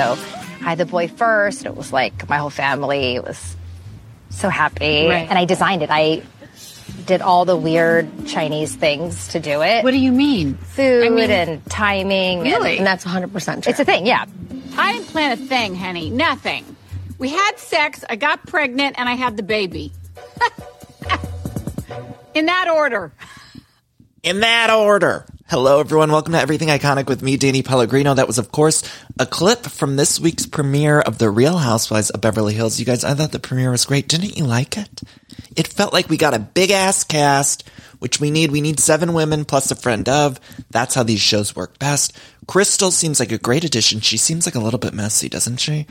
[0.00, 1.66] So I had the boy first.
[1.66, 3.54] It was like my whole family was
[4.30, 5.06] so happy.
[5.06, 5.28] Right.
[5.28, 5.90] And I designed it.
[5.92, 6.22] I
[7.04, 9.84] did all the weird Chinese things to do it.
[9.84, 10.54] What do you mean?
[10.54, 12.40] Food I mean- and timing.
[12.40, 12.78] Really?
[12.78, 13.70] And that's 100% true.
[13.70, 14.24] it's a thing, yeah.
[14.78, 16.08] I didn't plan a thing, Henny.
[16.08, 16.64] Nothing.
[17.18, 19.92] We had sex, I got pregnant, and I had the baby.
[22.34, 23.12] In that order.
[24.22, 25.24] In that order.
[25.48, 26.12] Hello, everyone.
[26.12, 28.12] Welcome to Everything Iconic with me, Danny Pellegrino.
[28.12, 28.82] That was, of course,
[29.18, 32.78] a clip from this week's premiere of The Real Housewives of Beverly Hills.
[32.78, 34.08] You guys, I thought the premiere was great.
[34.08, 35.00] Didn't you like it?
[35.56, 37.66] It felt like we got a big ass cast,
[38.00, 38.50] which we need.
[38.50, 40.38] We need seven women plus a friend of.
[40.70, 42.14] That's how these shows work best.
[42.46, 44.00] Crystal seems like a great addition.
[44.00, 45.86] She seems like a little bit messy, doesn't she?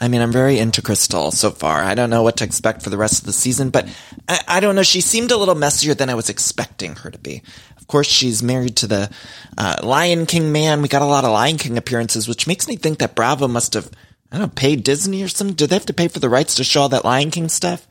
[0.00, 1.82] I mean, I'm very into Crystal so far.
[1.82, 3.86] I don't know what to expect for the rest of the season, but
[4.26, 4.82] I, I don't know.
[4.82, 7.42] She seemed a little messier than I was expecting her to be.
[7.76, 9.10] Of course, she's married to the
[9.58, 10.80] uh, Lion King man.
[10.80, 13.74] We got a lot of Lion King appearances, which makes me think that Bravo must
[13.74, 13.90] have,
[14.32, 15.54] I don't know, paid Disney or something.
[15.54, 17.86] Do they have to pay for the rights to show all that Lion King stuff?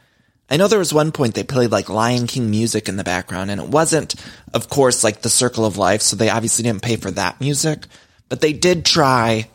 [0.49, 3.51] I know there was one point they played like Lion King music in the background,
[3.51, 4.15] and it wasn't,
[4.51, 7.85] of course, like the Circle of Life, so they obviously didn't pay for that music.
[8.29, 9.49] But they did try.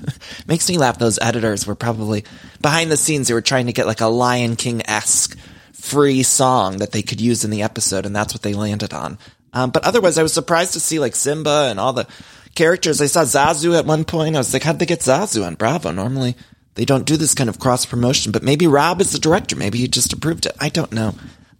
[0.46, 0.98] Makes me laugh.
[0.98, 2.24] Those editors were probably
[2.60, 3.28] behind the scenes.
[3.28, 5.36] They were trying to get like a Lion King esque
[5.72, 9.18] free song that they could use in the episode, and that's what they landed on.
[9.52, 12.06] Um, but otherwise, I was surprised to see like Simba and all the
[12.54, 13.00] characters.
[13.00, 14.36] I saw Zazu at one point.
[14.36, 15.90] I was like, how'd they get Zazu on Bravo?
[15.90, 16.36] Normally,
[16.74, 19.56] they don't do this kind of cross promotion, but maybe Rob is the director.
[19.56, 20.56] Maybe he just approved it.
[20.60, 21.14] I don't know.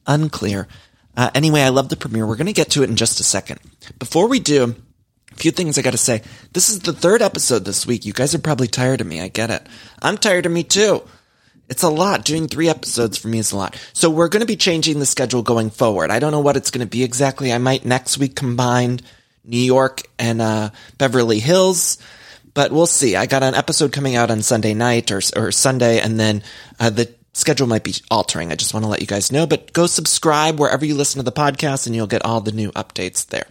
[0.06, 0.68] Unclear.
[1.16, 2.26] Uh, anyway, I love the premiere.
[2.26, 3.58] We're going to get to it in just a second.
[3.98, 4.76] Before we do,
[5.38, 6.22] few things I got to say.
[6.52, 8.04] This is the third episode this week.
[8.04, 9.20] You guys are probably tired of me.
[9.20, 9.66] I get it.
[10.02, 11.02] I'm tired of me too.
[11.68, 12.24] It's a lot.
[12.24, 13.76] Doing three episodes for me is a lot.
[13.92, 16.10] So we're going to be changing the schedule going forward.
[16.10, 17.52] I don't know what it's going to be exactly.
[17.52, 19.00] I might next week combine
[19.44, 21.98] New York and uh, Beverly Hills,
[22.54, 23.16] but we'll see.
[23.16, 26.42] I got an episode coming out on Sunday night or or Sunday, and then
[26.80, 28.50] uh, the schedule might be altering.
[28.50, 29.46] I just want to let you guys know.
[29.46, 32.72] But go subscribe wherever you listen to the podcast, and you'll get all the new
[32.72, 33.46] updates there.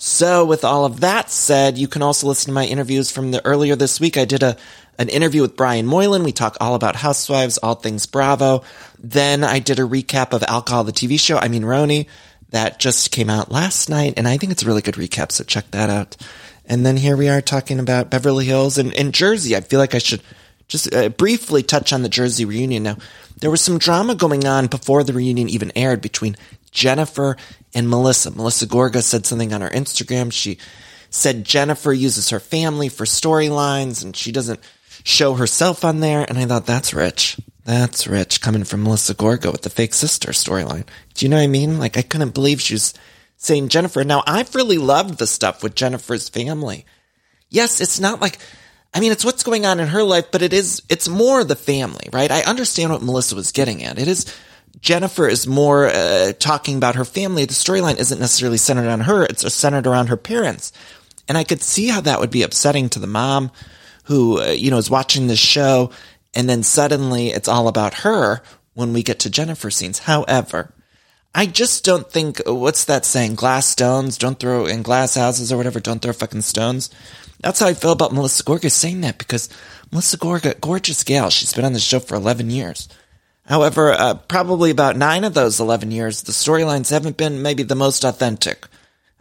[0.00, 3.44] So, with all of that said, you can also listen to my interviews from the
[3.44, 4.16] earlier this week.
[4.16, 4.56] I did a
[4.96, 6.22] an interview with Brian Moylan.
[6.24, 8.62] We talk all about Housewives, all things Bravo.
[8.98, 11.36] Then I did a recap of Alcohol, the TV show.
[11.36, 12.06] I mean, Roni,
[12.50, 15.32] that just came out last night, and I think it's a really good recap.
[15.32, 16.16] So check that out.
[16.64, 19.56] And then here we are talking about Beverly Hills and, and Jersey.
[19.56, 20.22] I feel like I should
[20.68, 22.82] just uh, briefly touch on the Jersey reunion.
[22.82, 22.98] Now,
[23.40, 26.36] there was some drama going on before the reunion even aired between
[26.70, 27.36] Jennifer
[27.74, 28.30] and Melissa.
[28.30, 30.32] Melissa Gorga said something on her Instagram.
[30.32, 30.58] She
[31.10, 34.60] said Jennifer uses her family for storylines and she doesn't
[35.04, 36.24] show herself on there.
[36.28, 37.38] And I thought that's rich.
[37.64, 40.86] That's rich coming from Melissa Gorga with the fake sister storyline.
[41.14, 41.78] Do you know what I mean?
[41.78, 42.94] Like I couldn't believe she was
[43.36, 44.04] saying Jennifer.
[44.04, 46.86] Now I've really loved the stuff with Jennifer's family.
[47.50, 48.38] Yes, it's not like,
[48.92, 51.56] I mean, it's what's going on in her life, but it is, it's more the
[51.56, 52.30] family, right?
[52.30, 53.98] I understand what Melissa was getting at.
[53.98, 54.34] It is,
[54.80, 57.44] Jennifer is more uh, talking about her family.
[57.44, 59.24] The storyline isn't necessarily centered on her.
[59.24, 60.72] It's centered around her parents.
[61.28, 63.50] And I could see how that would be upsetting to the mom
[64.04, 65.90] who, uh, you know, is watching this show
[66.34, 68.42] and then suddenly it's all about her
[68.74, 70.00] when we get to Jennifer scenes.
[70.00, 70.72] However,
[71.34, 73.34] I just don't think, what's that saying?
[73.34, 76.90] Glass stones, don't throw in glass houses or whatever, don't throw fucking stones.
[77.40, 79.48] That's how I feel about Melissa Gorga saying that because
[79.92, 81.30] Melissa Gorga, gorgeous gal.
[81.30, 82.88] She's been on the show for 11 years.
[83.48, 87.74] However, uh, probably about nine of those 11 years, the storylines haven't been maybe the
[87.74, 88.66] most authentic.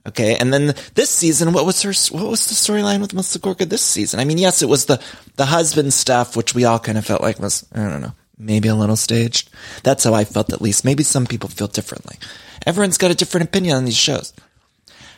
[0.06, 0.35] Okay.
[0.35, 3.81] And then this season, what was her, what was the storyline with Melissa Gorga this
[3.81, 4.19] season?
[4.19, 5.01] I mean, yes, it was the,
[5.35, 8.68] the husband stuff, which we all kind of felt like was, I don't know, maybe
[8.68, 9.50] a little staged.
[9.83, 10.85] That's how I felt at least.
[10.85, 12.18] Maybe some people feel differently.
[12.65, 14.33] Everyone's got a different opinion on these shows.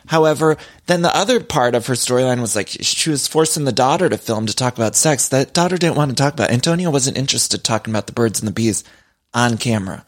[0.06, 4.08] However, then the other part of her storyline was like she was forcing the daughter
[4.08, 5.28] to film to talk about sex.
[5.28, 6.50] That daughter didn't want to talk about.
[6.50, 6.54] It.
[6.54, 8.82] Antonia wasn't interested talking about the birds and the bees
[9.34, 10.04] on camera.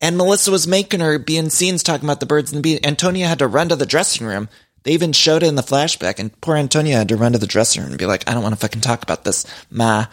[0.00, 2.80] And Melissa was making her be in scenes talking about the birds and the bees.
[2.84, 4.48] Antonia had to run to the dressing room.
[4.82, 7.46] They even showed it in the flashback, and poor Antonia had to run to the
[7.46, 10.06] dressing room and be like, I don't want to fucking talk about this, ma.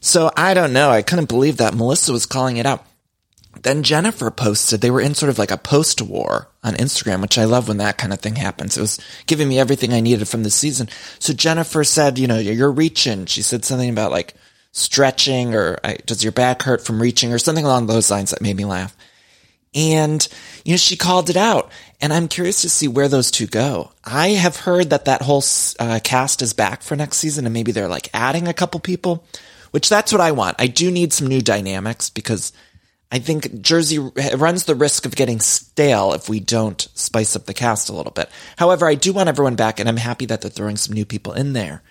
[0.00, 0.90] So I don't know.
[0.90, 2.84] I couldn't believe that Melissa was calling it out.
[3.60, 7.38] Then Jennifer posted, they were in sort of like a post war on Instagram, which
[7.38, 8.76] I love when that kind of thing happens.
[8.76, 10.88] It was giving me everything I needed from the season.
[11.20, 13.26] So Jennifer said, you know, you're reaching.
[13.26, 14.34] She said something about like
[14.72, 18.56] stretching or does your back hurt from reaching or something along those lines that made
[18.56, 18.96] me laugh.
[19.74, 20.26] And,
[20.64, 21.70] you know, she called it out.
[22.00, 23.92] And I'm curious to see where those two go.
[24.04, 25.44] I have heard that that whole
[25.78, 29.24] uh, cast is back for next season and maybe they're like adding a couple people,
[29.70, 30.56] which that's what I want.
[30.58, 32.52] I do need some new dynamics because
[33.12, 37.54] I think Jersey runs the risk of getting stale if we don't spice up the
[37.54, 38.28] cast a little bit.
[38.56, 41.34] However, I do want everyone back and I'm happy that they're throwing some new people
[41.34, 41.82] in there.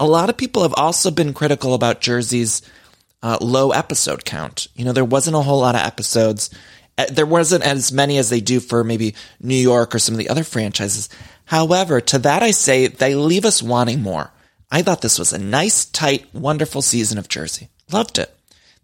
[0.00, 2.62] A lot of people have also been critical about Jersey's
[3.22, 4.66] uh, low episode count.
[4.74, 6.48] You know, there wasn't a whole lot of episodes.
[6.96, 10.18] Uh, there wasn't as many as they do for maybe New York or some of
[10.18, 11.10] the other franchises.
[11.44, 14.32] However, to that I say they leave us wanting more.
[14.70, 17.68] I thought this was a nice, tight, wonderful season of Jersey.
[17.92, 18.34] Loved it.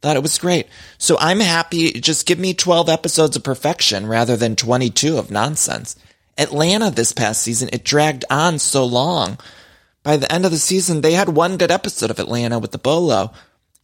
[0.02, 0.66] Thought it was great.
[0.98, 1.92] So I'm happy.
[1.92, 5.96] Just give me 12 episodes of perfection rather than 22 of nonsense.
[6.36, 9.38] Atlanta this past season, it dragged on so long.
[10.06, 12.78] By the end of the season, they had one good episode of Atlanta with the
[12.78, 13.32] Bolo.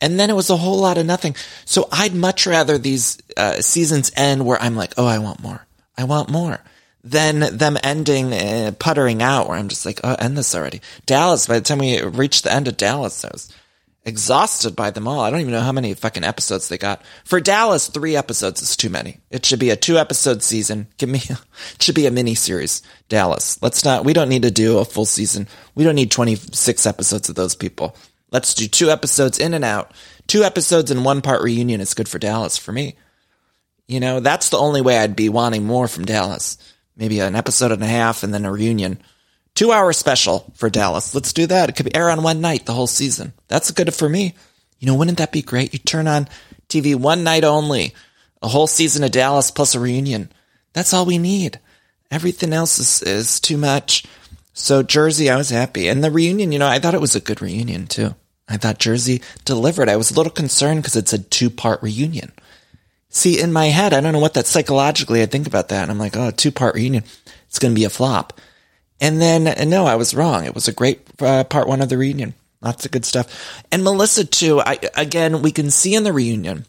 [0.01, 1.35] And then it was a whole lot of nothing.
[1.65, 5.67] So I'd much rather these uh, seasons end where I'm like, oh, I want more.
[5.99, 6.61] I want more.
[7.03, 10.81] Than them ending, uh, puttering out where I'm just like, oh, end this already.
[11.07, 13.53] Dallas, by the time we reached the end of Dallas, I was
[14.05, 15.21] exhausted by them all.
[15.21, 17.03] I don't even know how many fucking episodes they got.
[17.25, 19.19] For Dallas, three episodes is too many.
[19.31, 20.89] It should be a two episode season.
[20.99, 22.83] Give me, it should be a mini series.
[23.09, 23.63] Dallas.
[23.63, 25.47] Let's not, we don't need to do a full season.
[25.75, 27.97] We don't need 26 episodes of those people.
[28.31, 29.93] Let's do two episodes in and out.
[30.27, 32.97] Two episodes and one part reunion is good for Dallas for me.
[33.87, 36.57] You know, that's the only way I'd be wanting more from Dallas.
[36.97, 39.03] Maybe an episode and a half and then a reunion.
[39.55, 41.15] Two hour special for Dallas.
[41.15, 41.69] Let's do that.
[41.69, 43.33] It could be air on one night the whole season.
[43.49, 44.35] That's good for me.
[44.79, 45.73] You know, wouldn't that be great?
[45.73, 46.29] You turn on
[46.69, 47.95] TV one night only,
[48.41, 50.33] a whole season of Dallas plus a reunion.
[50.73, 51.61] That's all we need.
[52.11, 54.05] Everything else is, is too much.
[54.55, 55.89] So Jersey, I was happy.
[55.89, 58.15] And the reunion, you know, I thought it was a good reunion too.
[58.49, 59.89] I thought Jersey delivered.
[59.89, 62.33] I was a little concerned because it's a two part reunion.
[63.09, 65.83] See, in my head, I don't know what that psychologically I think about that.
[65.83, 67.05] And I'm like, oh, two part reunion.
[67.49, 68.41] It's going to be a flop.
[69.03, 70.45] And then, and no, I was wrong.
[70.45, 72.35] It was a great uh, part one of the reunion.
[72.61, 73.65] Lots of good stuff.
[73.73, 74.61] And Melissa too.
[74.61, 76.67] I, again, we can see in the reunion,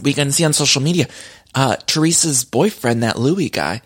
[0.00, 1.08] we can see on social media,
[1.56, 3.82] uh, Teresa's boyfriend, that Louis guy,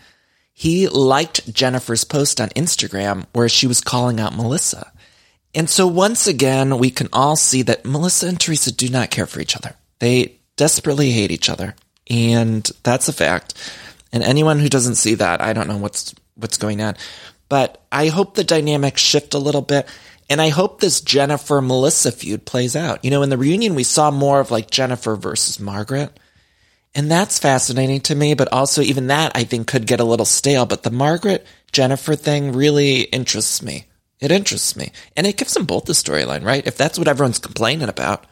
[0.53, 4.93] he liked Jennifer's post on Instagram where she was calling out Melissa.
[5.55, 9.27] And so once again, we can all see that Melissa and Teresa do not care
[9.27, 9.75] for each other.
[10.01, 11.75] They desperately hate each other.
[12.11, 13.55] And that's a fact.
[14.13, 16.97] And anyone who doesn't see that, I don't know what's, what's going on.
[17.51, 19.87] But I hope the dynamics shift a little bit.
[20.31, 23.05] And I hope this Jennifer Melissa feud plays out.
[23.05, 26.19] You know, in the reunion, we saw more of like Jennifer versus Margaret.
[26.95, 30.25] And that's fascinating to me, but also even that I think could get a little
[30.25, 30.65] stale.
[30.65, 33.87] But the Margaret Jennifer thing really interests me.
[34.21, 34.93] It interests me.
[35.17, 36.67] And it gives them both the storyline, right?
[36.67, 38.27] If that's what everyone's complaining about,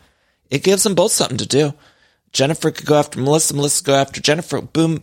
[0.48, 1.74] it gives them both something to do.
[2.32, 4.60] Jennifer could go after Melissa, Melissa could go after Jennifer.
[4.60, 5.00] Boom,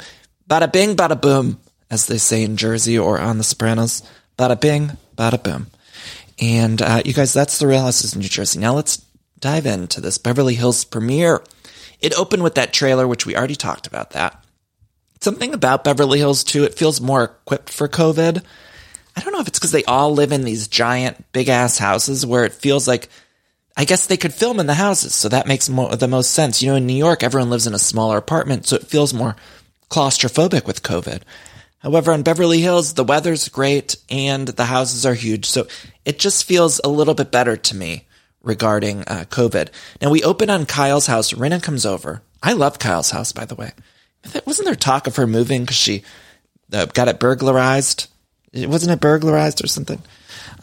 [0.49, 1.59] bada bing, bada boom
[1.89, 4.03] as they say in Jersey or on The Sopranos.
[4.37, 5.67] Bada bing, bada boom.
[6.39, 8.59] And uh, you guys, that's the Real Houses of New Jersey.
[8.59, 9.05] Now let's
[9.39, 11.41] dive into this Beverly Hills premiere.
[12.01, 14.43] It opened with that trailer, which we already talked about that.
[15.21, 18.43] Something about Beverly Hills too, it feels more equipped for COVID.
[19.15, 22.25] I don't know if it's because they all live in these giant, big ass houses
[22.25, 23.07] where it feels like,
[23.77, 26.61] I guess they could film in the houses, so that makes more, the most sense.
[26.61, 29.35] You know, in New York, everyone lives in a smaller apartment, so it feels more
[29.89, 31.21] claustrophobic with COVID.
[31.85, 35.45] However, in Beverly Hills, the weather's great and the houses are huge.
[35.45, 35.67] So
[36.03, 38.07] it just feels a little bit better to me
[38.41, 39.69] regarding uh, COVID.
[40.01, 41.33] Now we open on Kyle's house.
[41.33, 42.23] Rinna comes over.
[42.41, 43.71] I love Kyle's house, by the way.
[44.47, 46.01] Wasn't there talk of her moving because she
[46.73, 48.07] uh, got it burglarized?
[48.51, 50.01] Wasn't it burglarized or something?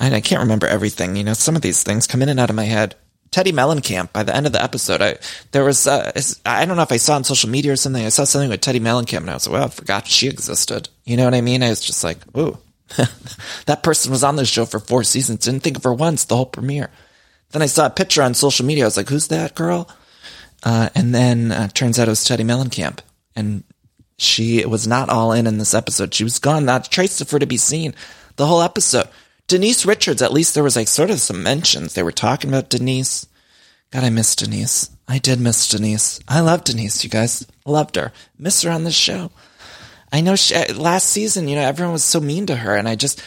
[0.00, 1.14] I can't remember everything.
[1.14, 2.96] You know, some of these things come in and out of my head.
[3.32, 5.00] Teddi Mellencamp by the end of the episode.
[5.00, 5.16] I
[5.50, 6.12] there was uh,
[6.44, 8.04] I don't know if I saw on social media or something.
[8.04, 10.90] I saw something with Teddi Mellencamp, and I was like, well, I forgot she existed.
[11.04, 11.62] You know what I mean?
[11.62, 12.58] I was just like, ooh,
[13.66, 15.40] that person was on this show for four seasons.
[15.46, 16.90] Didn't think of her once the whole premiere.
[17.50, 18.84] Then I saw a picture on social media.
[18.84, 19.90] I was like, who's that girl?
[20.62, 23.00] Uh, and then uh, turns out it was Teddi Mellencamp,
[23.34, 23.64] and
[24.18, 26.12] she was not all in in this episode.
[26.12, 27.94] She was gone, not a trace of her to be seen
[28.36, 29.08] the whole episode.
[29.52, 31.92] Denise Richards, at least there was like sort of some mentions.
[31.92, 33.26] They were talking about Denise.
[33.90, 34.88] God, I miss Denise.
[35.06, 36.20] I did miss Denise.
[36.26, 37.46] I love Denise, you guys.
[37.66, 38.12] Loved her.
[38.38, 39.30] Miss her on this show.
[40.10, 42.94] I know she, last season, you know, everyone was so mean to her, and I
[42.94, 43.22] just,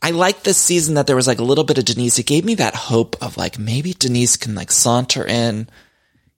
[0.00, 2.18] I like this season that there was like a little bit of Denise.
[2.18, 5.68] It gave me that hope of like maybe Denise can like saunter in,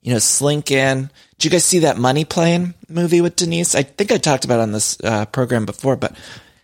[0.03, 1.11] you know, slink in.
[1.39, 3.77] Did you guys see that Money Plane movie with Denise?
[3.77, 6.17] I think I talked about on this uh, program before, but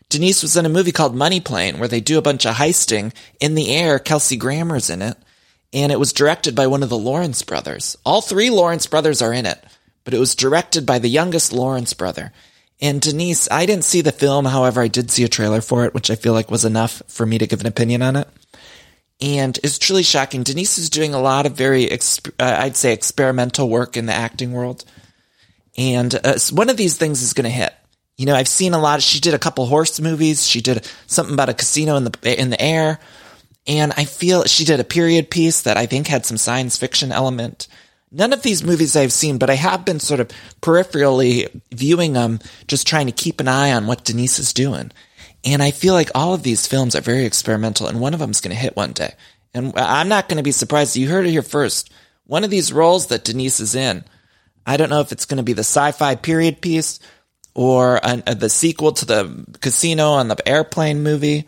[0.08, 3.12] Denise was in a movie called Money Plane where they do a bunch of heisting
[3.40, 3.98] in the air.
[3.98, 5.16] Kelsey Grammer's in it.
[5.72, 7.96] And it was directed by one of the Lawrence brothers.
[8.04, 9.62] All three Lawrence brothers are in it,
[10.04, 12.32] but it was directed by the youngest Lawrence brother.
[12.80, 14.44] And Denise, I didn't see the film.
[14.44, 17.26] However, I did see a trailer for it, which I feel like was enough for
[17.26, 18.28] me to give an opinion on it.
[19.20, 20.42] And it's truly shocking.
[20.42, 24.12] Denise is doing a lot of very, exp- uh, I'd say, experimental work in the
[24.12, 24.84] acting world.
[25.76, 27.72] And uh, one of these things is going to hit.
[28.16, 28.98] You know, I've seen a lot.
[28.98, 30.46] Of, she did a couple horse movies.
[30.46, 33.00] She did something about a casino in the in the air,
[33.66, 37.10] and I feel she did a period piece that I think had some science fiction
[37.10, 37.66] element.
[38.12, 40.28] None of these movies I've seen, but I have been sort of
[40.62, 44.92] peripherally viewing them, just trying to keep an eye on what Denise is doing.
[45.44, 48.30] And I feel like all of these films are very experimental, and one of them
[48.30, 49.14] is going to hit one day.
[49.52, 50.94] And I'm not going to be surprised.
[50.94, 51.90] You heard it here first.
[52.26, 54.04] One of these roles that Denise is in,
[54.64, 57.00] I don't know if it's going to be the sci-fi period piece
[57.54, 61.46] or an, uh, the sequel to the casino on the airplane movie.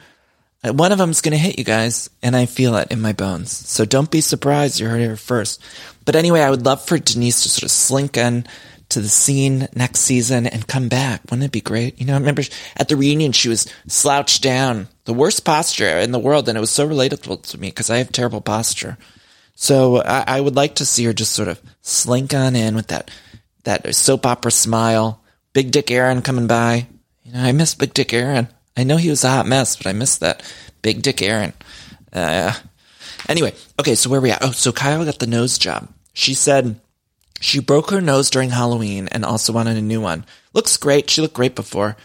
[0.64, 3.12] Uh, one of them's going to hit you guys, and I feel it in my
[3.12, 3.52] bones.
[3.52, 4.80] So don't be surprised.
[4.80, 5.62] You heard it here first.
[6.04, 8.46] But anyway, I would love for Denise to sort of slink in
[8.88, 11.22] to the scene next season and come back.
[11.24, 11.98] Wouldn't it be great?
[12.00, 12.42] You know, I remember
[12.76, 16.48] at the reunion, she was slouched down, the worst posture in the world.
[16.48, 18.96] And it was so relatable to me because I have terrible posture.
[19.56, 22.88] So I, I, would like to see her just sort of slink on in with
[22.88, 23.10] that,
[23.64, 25.22] that soap opera smile.
[25.56, 26.86] Big Dick Aaron coming by.
[27.24, 28.48] You know, I miss Big Dick Aaron.
[28.76, 30.42] I know he was a hot mess, but I miss that
[30.82, 31.54] Big Dick Aaron.
[32.12, 32.52] Uh,
[33.26, 34.44] anyway, okay, so where we at?
[34.44, 35.88] Oh, so Kyle got the nose job.
[36.12, 36.78] She said
[37.40, 40.26] she broke her nose during Halloween and also wanted a new one.
[40.52, 41.08] Looks great.
[41.08, 41.96] She looked great before.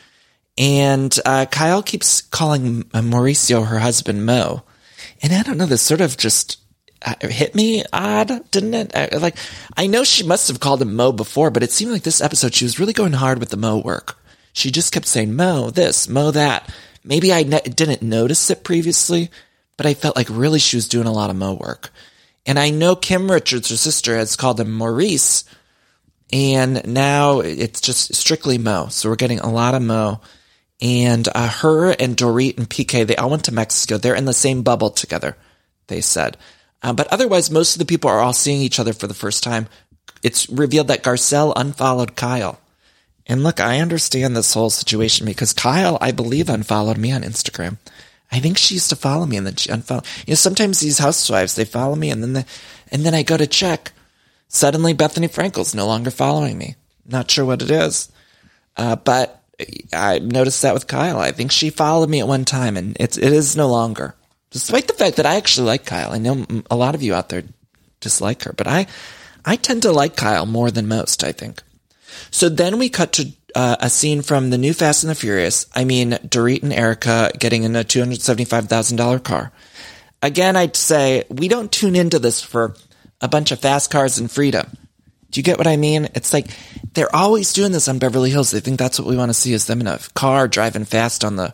[0.58, 4.63] And uh, Kyle keeps calling Mauricio, her husband, Mo.
[5.22, 6.61] And I don't know, this sort of just
[7.22, 8.96] hit me odd, didn't it?
[8.96, 9.36] Uh, like,
[9.75, 12.53] I know she must have called him Mo before, but it seemed like this episode
[12.53, 14.17] she was really going hard with the Mo work.
[14.53, 16.70] She just kept saying Mo this, Mo that.
[17.03, 19.31] Maybe I ne- didn't notice it previously,
[19.77, 21.91] but I felt like really she was doing a lot of Mo work.
[22.46, 25.46] And I know Kim Richards, her sister, has called him Maurice.
[26.34, 28.88] And now it's just strictly Mo.
[28.89, 30.22] So we're getting a lot of Mo.
[30.81, 33.98] And uh, her and Dorit and PK, they all went to Mexico.
[33.98, 35.38] They're in the same bubble together,
[35.88, 36.38] they said.
[36.83, 39.43] Uh, but otherwise, most of the people are all seeing each other for the first
[39.43, 39.67] time.
[40.23, 42.59] It's revealed that Garcelle unfollowed Kyle.
[43.27, 47.77] And look, I understand this whole situation because Kyle, I believe, unfollowed me on Instagram.
[48.31, 50.05] I think she used to follow me and then she unfollowed.
[50.25, 52.45] You know, sometimes these housewives, they follow me and then the,
[52.91, 53.91] and then I go to check.
[54.47, 56.75] Suddenly Bethenny Frankel's no longer following me.
[57.05, 58.11] Not sure what it is.
[58.75, 59.43] Uh, but
[59.93, 61.19] I noticed that with Kyle.
[61.19, 64.15] I think she followed me at one time and it's, it is no longer.
[64.51, 66.12] Despite the fact that I actually like Kyle.
[66.12, 67.43] I know a lot of you out there
[68.01, 68.86] dislike her, but I,
[69.46, 71.63] I tend to like Kyle more than most, I think.
[72.29, 75.65] So then we cut to uh, a scene from the new Fast and the Furious.
[75.74, 79.51] I mean, Dorit and Erika getting in a $275,000 car.
[80.22, 82.75] Again, I'd say we don't tune into this for
[83.22, 84.67] a bunch of fast cars and freedom.
[85.31, 86.10] Do you get what I mean?
[86.13, 86.48] It's like
[86.93, 88.51] they're always doing this on Beverly Hills.
[88.51, 91.24] They think that's what we want to see is them in a car driving fast
[91.24, 91.53] on the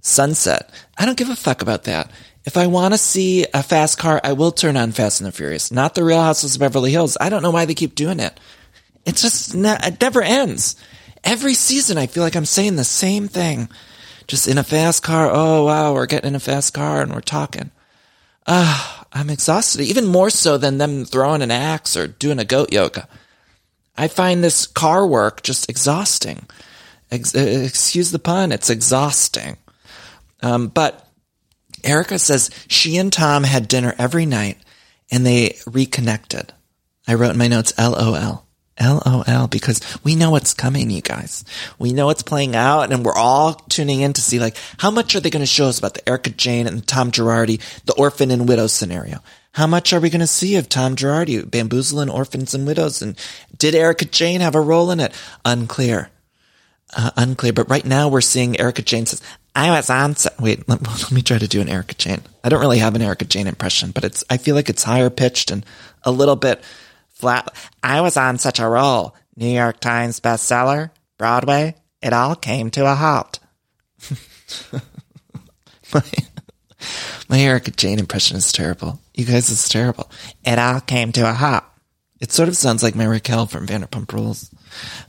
[0.00, 0.70] sunset.
[0.96, 2.10] I don't give a fuck about that.
[2.44, 5.32] If I want to see a fast car, I will turn on Fast and the
[5.32, 7.16] Furious, not the Real Houses of Beverly Hills.
[7.20, 8.38] I don't know why they keep doing it.
[9.04, 10.76] It just it never ends.
[11.24, 13.68] Every season, I feel like I'm saying the same thing.
[14.26, 15.30] Just in a fast car.
[15.32, 17.70] Oh, wow, we're getting in a fast car and we're talking.
[18.46, 19.80] Ah, uh, I'm exhausted.
[19.82, 23.08] Even more so than them throwing an axe or doing a goat yoga.
[23.96, 26.46] I find this car work just exhausting.
[27.10, 28.52] Ex- excuse the pun.
[28.52, 29.56] It's exhausting.
[30.42, 31.06] Um, but
[31.84, 34.58] Erika says she and Tom had dinner every night
[35.10, 36.52] and they reconnected.
[37.06, 38.44] I wrote in my notes, LOL.
[38.80, 41.44] LOL because we know what's coming, you guys.
[41.78, 45.16] We know what's playing out and we're all tuning in to see like how much
[45.16, 48.30] are they going to show us about the Erika Jayne and Tom Girardi, the orphan
[48.30, 49.20] and widow scenario?
[49.52, 53.02] How much are we going to see of Tom Girardi bamboozling orphans and widows?
[53.02, 53.18] And
[53.56, 55.12] did Erika Jayne have a role in it?
[55.44, 56.10] Unclear.
[56.96, 57.52] Uh, unclear.
[57.52, 59.20] But right now we're seeing Erika Jayne says,
[59.58, 62.22] I was on, wait, let, let me try to do an Erika Jayne.
[62.44, 65.10] I don't really have an Erika Jayne impression, but it's, I feel like it's higher
[65.10, 65.66] pitched and
[66.04, 66.62] a little bit,
[67.08, 67.52] flat.
[67.82, 69.16] I was on such a roll.
[69.34, 71.74] New York Times bestseller, Broadway.
[72.00, 73.40] It all came to a halt.
[75.92, 76.04] my,
[77.28, 79.00] my Erika Jayne impression is terrible.
[79.14, 80.08] You guys, it's terrible.
[80.44, 81.64] It all came to a halt.
[82.20, 84.54] It sort of sounds like my Raquel from Vanderpump Rules.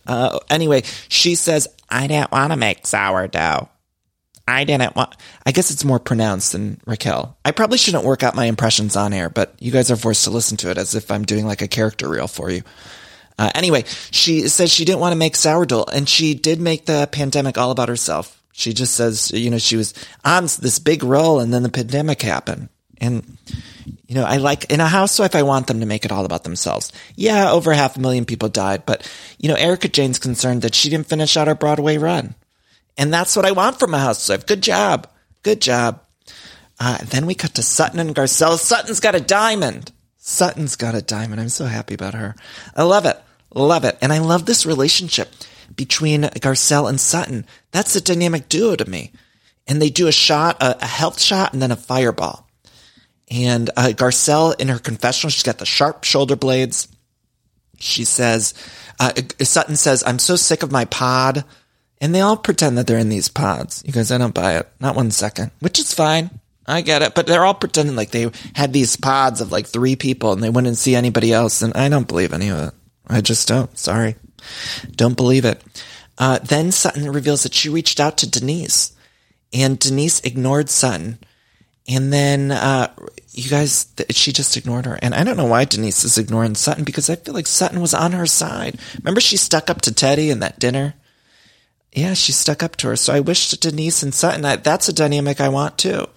[0.07, 3.69] Uh, anyway, she says, I didn't want to make sourdough.
[4.49, 5.15] I didn't want.
[5.45, 7.37] I guess it's more pronounced than Raquel.
[7.45, 10.31] I probably shouldn't work out my impressions on air, but you guys are forced to
[10.31, 12.63] listen to it as if I'm doing like a character reel for you.
[13.37, 17.07] Uh, anyway, she says she didn't want to make sourdough, and she did make the
[17.11, 18.41] pandemic all about herself.
[18.51, 19.93] She just says, you know, she was
[20.25, 22.67] on this big roll, and then the pandemic happened.
[22.99, 23.37] And,
[24.07, 26.43] you know, I like, in a housewife, I want them to make it all about
[26.43, 26.91] themselves.
[27.15, 30.89] Yeah, over half a million people died, but, you know, Erika Jayne's concerned that she
[30.89, 32.35] didn't finish out her Broadway run.
[32.99, 34.45] And that's what I want from a housewife.
[34.45, 35.07] Good job.
[35.41, 36.01] Good job.
[36.81, 38.57] Uh, then we cut to Sutton and Garcelle.
[38.57, 39.93] Sutton's got a diamond.
[40.17, 41.39] Sutton's got a diamond.
[41.39, 42.35] I'm so happy about her.
[42.75, 43.17] I love it.
[43.55, 43.97] Love it.
[44.01, 45.29] And I love this relationship
[45.73, 47.45] between Garcelle and Sutton.
[47.71, 49.13] That's a dynamic duo to me.
[49.65, 52.49] And they do a shot, a, a health shot, and then a fireball.
[53.31, 56.89] And uh, Garcelle, in her confessional, she's got the sharp shoulder blades.
[57.77, 58.53] She says,
[58.99, 61.45] uh, Sutton says, I'm so sick of my pod.
[62.01, 63.83] And they all pretend that they're in these pods.
[63.85, 64.69] You guys, I don't buy it.
[64.79, 66.29] Not one second, which is fine.
[66.65, 67.15] I get it.
[67.15, 70.49] But they're all pretending like they had these pods of like three people and they
[70.49, 71.61] wouldn't see anybody else.
[71.61, 72.73] And I don't believe any of it.
[73.07, 73.75] I just don't.
[73.77, 74.15] Sorry.
[74.95, 75.61] Don't believe it.
[76.17, 78.93] Uh, then Sutton reveals that she reached out to Denise
[79.51, 81.17] and Denise ignored Sutton.
[81.87, 82.93] And then, uh,
[83.31, 84.99] you guys, she just ignored her.
[85.01, 87.93] And I don't know why Denise is ignoring Sutton because I feel like Sutton was
[87.93, 88.79] on her side.
[88.97, 90.93] Remember she stuck up to Teddi in that dinner?
[91.93, 92.95] Yeah, she stuck up to her.
[92.95, 96.07] So I wish to Denise and Sutton, I, that's a dynamic I want too.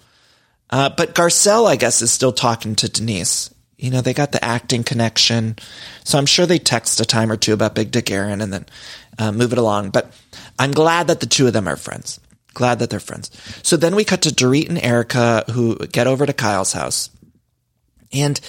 [0.69, 3.53] Uh, but Garcelle, I guess, is still talking to Denise.
[3.77, 5.57] You know, they got the acting connection.
[6.03, 8.65] So I'm sure they text a time or two about Big Dick Aaron and then
[9.19, 9.89] uh, move it along.
[9.89, 10.11] But
[10.57, 12.19] I'm glad that the two of them are friends.
[12.53, 13.31] Glad that they're friends.
[13.63, 17.09] So then we cut to Dorit and Erika who get over to Kyle's house.
[18.11, 18.39] And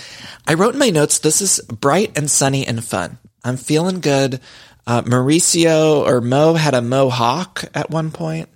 [0.46, 3.18] I wrote in my notes, this is bright and sunny and fun.
[3.42, 4.40] I'm feeling good.
[4.86, 8.48] Uh, Mauricio or Mo had a mohawk at one point.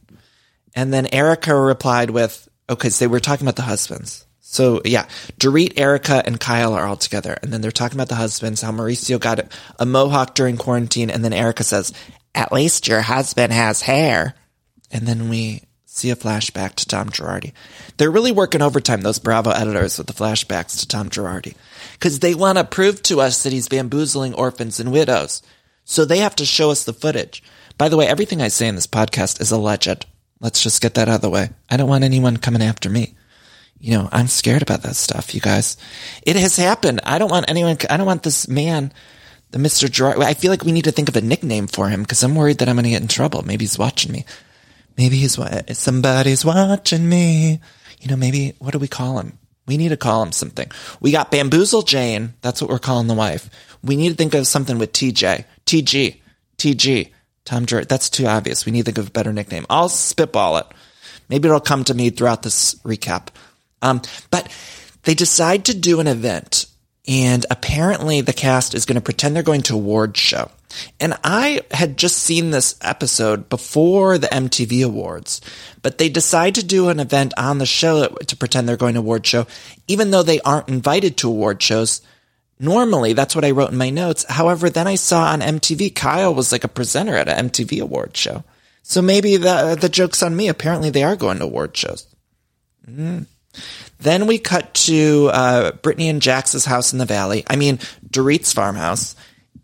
[0.75, 4.26] And then Erika replied with, okay, so they were talking about the husbands.
[4.40, 5.06] So yeah,
[5.38, 7.37] Dorit, Erika, and Kyle are all together.
[7.42, 11.11] And then they're talking about the husbands, how Mauricio got a mohawk during quarantine.
[11.11, 11.92] And then Erika says,
[12.35, 14.35] at least your husband has hair.
[14.90, 17.53] And then we see a flashback to Tom Girardi.
[17.96, 21.57] They're really working overtime, those Bravo editors, with the flashbacks to Tom Girardi.
[21.92, 25.42] Because they want to prove to us that he's bamboozling orphans and widows.
[25.88, 27.42] So they have to show us the footage.
[27.77, 30.07] By the way, everything I say in this podcast is alleged.
[30.40, 31.51] Let's just get that out of the way.
[31.70, 33.14] I don't want anyone coming after me
[33.81, 35.77] you know, I'm scared about that stuff, you guys.
[36.22, 37.01] It has happened.
[37.05, 38.92] I don't want anyone, I don't want this man,
[39.51, 39.90] the Mr.
[39.90, 40.18] Gerard.
[40.18, 42.59] I feel like we need to think of a nickname for him because I'm worried
[42.59, 43.42] that I'm going to get in trouble.
[43.42, 44.24] Maybe he's watching me.
[44.96, 45.38] Maybe he's,
[45.79, 47.61] somebody's watching me.
[48.01, 49.38] You know, maybe, what do we call him?
[49.66, 50.70] We need to call him something.
[51.01, 52.35] We got Bamboozle Jane.
[52.40, 53.51] That's what we're calling the wife.
[53.83, 55.44] We need to think of something with TJ.
[55.68, 56.20] TG.
[56.57, 57.11] TG.
[57.44, 57.88] Tom Gerard.
[57.88, 58.66] That's too obvious.
[58.66, 59.66] We need to of a better nickname.
[59.70, 60.66] I'll spitball it.
[61.28, 63.28] Maybe it'll come to me throughout this recap.
[63.83, 64.50] Um, but
[65.02, 66.66] they decide to do an event
[67.09, 70.50] and apparently the cast is going to pretend they're going to award show.
[71.00, 75.40] And I had just seen this episode before the MTV Awards,
[75.81, 79.00] but they decide to do an event on the show to pretend they're going to
[79.00, 79.46] award show,
[79.87, 82.02] even though they aren't invited to award shows.
[82.61, 84.25] Normally, that's what I wrote in my notes.
[84.29, 88.16] However, then I saw on MTV, Kyle was like a presenter at an MTV award
[88.16, 88.42] show.
[88.83, 90.49] So maybe the, the joke's on me.
[90.49, 92.07] Apparently they are going to award shows.
[92.90, 93.27] Mm.
[94.01, 97.44] Then we cut to uh, Brittany and Jax's house in the valley.
[97.47, 99.14] I mean, Dorit's farmhouse.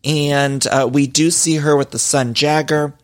[0.05, 2.95] And uh, we do see her with the son Jagger.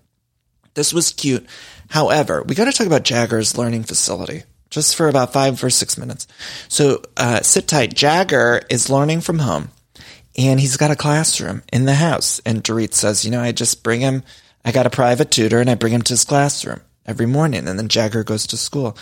[0.74, 1.46] This was cute.
[1.88, 5.98] However, we got to talk about Jagger's learning facility just for about five or six
[5.98, 6.29] minutes.
[6.68, 7.94] So uh, sit tight.
[7.94, 9.70] Jagger is learning from home
[10.48, 12.40] and he's got a classroom in the house.
[12.46, 14.22] And Dorit says, you know, I just bring him,
[14.64, 17.66] I got a private tutor and I bring him to his classroom every morning.
[17.66, 18.96] And then Jagger goes to school.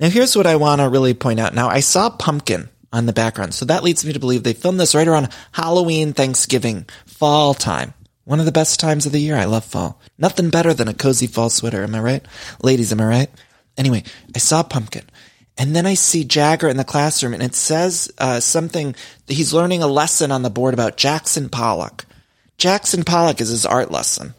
[0.00, 1.54] Now, here's what I want to really point out.
[1.54, 4.80] Now, I saw Pumpkin on the background, so that leads me to believe they filmed
[4.80, 7.94] this right around Halloween, Thanksgiving, fall time.
[8.24, 9.36] One of the best times of the year.
[9.36, 10.00] I love fall.
[10.16, 11.82] Nothing better than a cozy fall sweater.
[11.82, 12.26] Am I right?
[12.62, 13.30] Ladies, am I right?
[13.76, 14.02] Anyway,
[14.34, 15.04] I saw Pumpkin.
[15.56, 18.94] And then I see Jagger in the classroom and it says uh, something,
[19.28, 22.06] he's learning a lesson on the board about Jackson Pollock.
[22.58, 24.34] Jackson Pollock is his art lesson.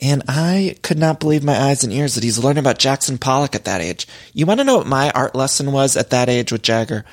[0.00, 3.54] And I could not believe my eyes and ears that he's learning about Jackson Pollock
[3.54, 4.08] at that age.
[4.32, 7.04] You want to know what my art lesson was at that age with Jagger?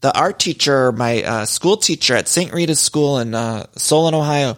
[0.00, 2.52] The art teacher, my uh, school teacher at St.
[2.52, 4.56] Rita's School in uh, Solon, Ohio,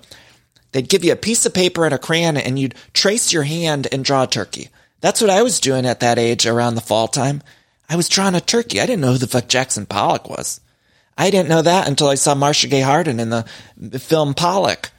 [0.71, 3.89] they'd give you a piece of paper and a crayon and you'd trace your hand
[3.91, 4.69] and draw a turkey.
[5.01, 7.43] That's what I was doing at that age around the fall time.
[7.89, 8.81] I was drawing a turkey.
[8.81, 10.61] I didn't know who the fuck Jackson Pollock was.
[11.17, 13.45] I didn't know that until I saw Marcia Gay Harden in the
[13.99, 14.91] film Pollock.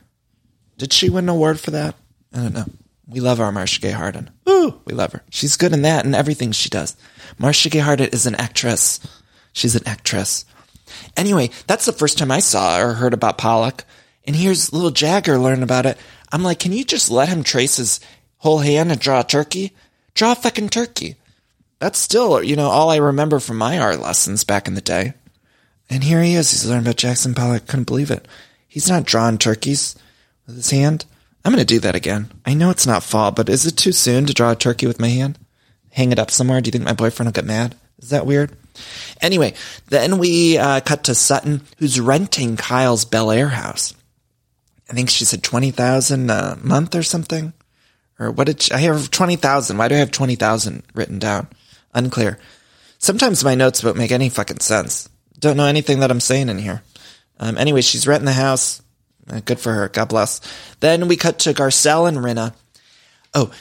[0.78, 1.95] Did she win an award for that?
[2.34, 2.65] I don't know.
[3.08, 4.30] We love our Marcia Gay Harden.
[4.50, 5.23] Ooh, we love her.
[5.30, 6.95] She's good in that and everything she does.
[7.38, 9.00] Marcia Gay Harden is an actress.
[9.54, 10.45] She's an actress.
[11.15, 13.86] Anyway, that's the first time I saw or heard about Pollock.
[14.26, 15.97] And here's little Jagger learning about it.
[16.32, 18.00] I'm like, can you just let him trace his
[18.38, 19.73] whole hand and draw a turkey?
[20.15, 21.15] Draw a fucking turkey.
[21.79, 25.13] That's still, you know, all I remember from my art lessons back in the day.
[25.89, 26.51] And here he is.
[26.51, 27.67] He's learning about Jackson Pollock.
[27.67, 28.27] Couldn't believe it.
[28.67, 29.95] He's not drawing turkeys
[30.45, 31.05] with his hand.
[31.45, 32.31] I'm going to do that again.
[32.45, 34.99] I know it's not fall, but is it too soon to draw a turkey with
[34.99, 35.39] my hand?
[35.91, 36.59] Hang it up somewhere?
[36.61, 37.75] Do you think my boyfriend will get mad?
[37.99, 38.55] Is that weird?
[39.21, 39.53] Anyway,
[39.87, 43.93] then we uh, cut to Sutton, who's renting Kyle's Bel Air house.
[44.89, 47.53] I think she said 20,000 a month or something.
[48.19, 49.77] Or what did she, I have 20,000.
[49.77, 51.47] Why do I have 20,000 written down?
[51.97, 52.38] Unclear.
[52.99, 55.10] Sometimes my notes don't make any fucking sense.
[55.39, 56.83] Don't know anything that I'm saying in here.
[57.39, 58.81] Um, anyway, she's renting the house.
[59.29, 59.89] Uh, good for her.
[59.89, 60.39] God bless.
[60.79, 62.53] Then we cut to Garcelle and Rinna.
[63.33, 63.51] Oh,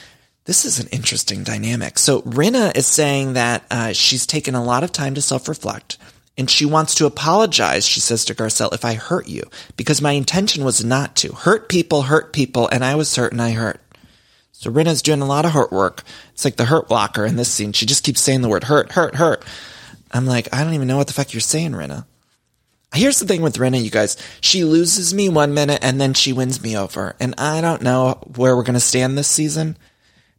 [0.45, 1.99] this is an interesting dynamic.
[1.99, 5.97] So Rinna is saying that uh, she's taken a lot of time to self-reflect
[6.37, 9.43] and she wants to apologize, she says to Garcelle, if I hurt you,
[9.75, 11.33] because my intention was not to.
[11.33, 13.81] Hurt people, hurt people, and I was certain I hurt.
[14.59, 16.01] So Rinna's doing a lot of hurt work.
[16.33, 17.73] It's like the hurt blocker in this scene.
[17.73, 19.45] She just keeps saying the word hurt, hurt, hurt.
[20.11, 22.07] I'm like, I don't even know what the fuck you're saying, Rinna.
[22.91, 24.17] Here's the thing with Rinna, you guys.
[24.41, 27.15] She loses me one minute and then she wins me over.
[27.19, 29.77] And I don't know where we're going to stand this season.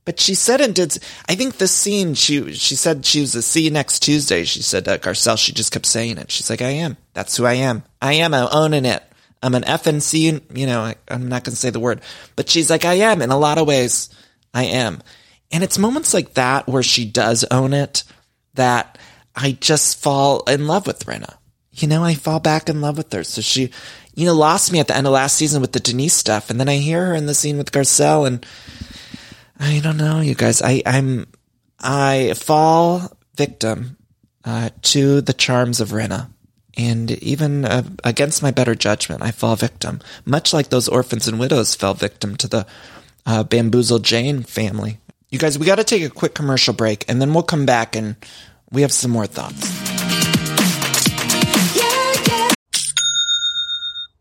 [0.05, 0.99] But she said and did.
[1.29, 4.43] I think this scene, she she said she was a see you next Tuesday.
[4.43, 5.39] She said uh, Garcelle.
[5.39, 6.33] She just kept saying it.
[6.33, 6.97] She's like, I am.
[7.13, 7.85] That's who I am.
[8.01, 8.33] I am.
[8.35, 9.03] I'm owning it.
[9.43, 10.57] I'm an FNC.
[10.57, 12.01] You know, I'm not going to say the word,
[12.37, 13.23] but she's like, I am.
[13.23, 14.11] In a lot of ways,
[14.53, 15.03] I am.
[15.51, 18.05] And it's moments like that where she does own it
[18.55, 18.99] that
[19.35, 21.37] I just fall in love with Rinna.
[21.73, 23.25] You know, I fall back in love with her.
[23.25, 23.71] So she,
[24.15, 26.59] you know, lost me at the end of last season with the Denise stuff, and
[26.59, 28.45] then I hear her in the scene with Garcelle, and
[29.61, 30.61] I don't know, you guys.
[30.61, 31.29] I, I'm,
[31.79, 33.97] I fall victim
[34.45, 36.31] uh, to the charms of Rinna.
[36.79, 41.41] And even uh, against my better judgment, I fall victim, much like those orphans and
[41.41, 42.67] widows fell victim to the
[43.27, 43.43] uh,
[43.99, 44.99] Jane family.
[45.29, 47.97] You guys, we got to take a quick commercial break, and then we'll come back
[47.97, 48.15] and
[48.71, 49.98] we have some more thoughts.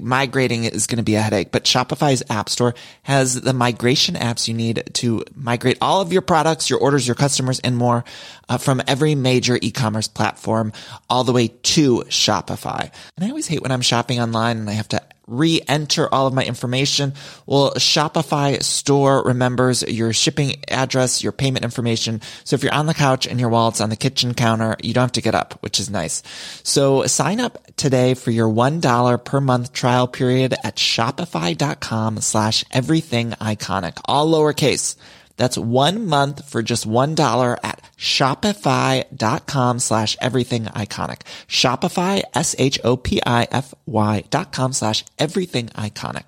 [0.00, 4.48] migrating is going to be a headache, but Shopify's app store has the migration apps
[4.48, 8.04] you need to migrate all of your products, your orders, your customers, and more
[8.48, 10.72] uh, from every major e-commerce platform
[11.10, 12.90] all the way to Shopify.
[13.16, 16.34] And I always hate when I'm shopping online and I have to re-enter all of
[16.34, 17.12] my information.
[17.46, 22.20] Well, Shopify store remembers your shipping address, your payment information.
[22.44, 25.02] So if you're on the couch and your wallet's on the kitchen counter, you don't
[25.02, 26.22] have to get up, which is nice.
[26.62, 33.30] So sign up today for your $1 per month trial period at shopify.com slash everything
[33.32, 34.96] iconic, all lowercase.
[35.36, 41.20] That's one month for just $1 at shopify.com slash everything iconic.
[41.46, 46.24] Shopify, S-H-O-P-I-F-Y dot com slash everything iconic.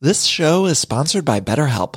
[0.00, 1.96] This show is sponsored by BetterHelp.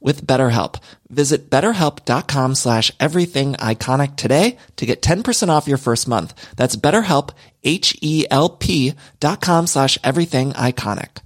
[0.00, 0.80] with BetterHelp.
[1.08, 6.34] Visit betterhelp.com slash everything iconic today to get 10% off your first month.
[6.56, 7.30] That's betterhelp,
[7.64, 11.18] H-E-L-P dot com slash everything iconic.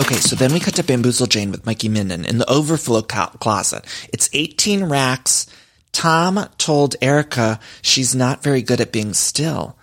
[0.00, 3.30] Okay, so then we cut to Bamboozle Jane with Mikey Minden in the overflow co-
[3.38, 3.84] closet.
[4.12, 5.46] It's 18 racks,
[5.92, 9.78] Tom told Erika she's not very good at being still.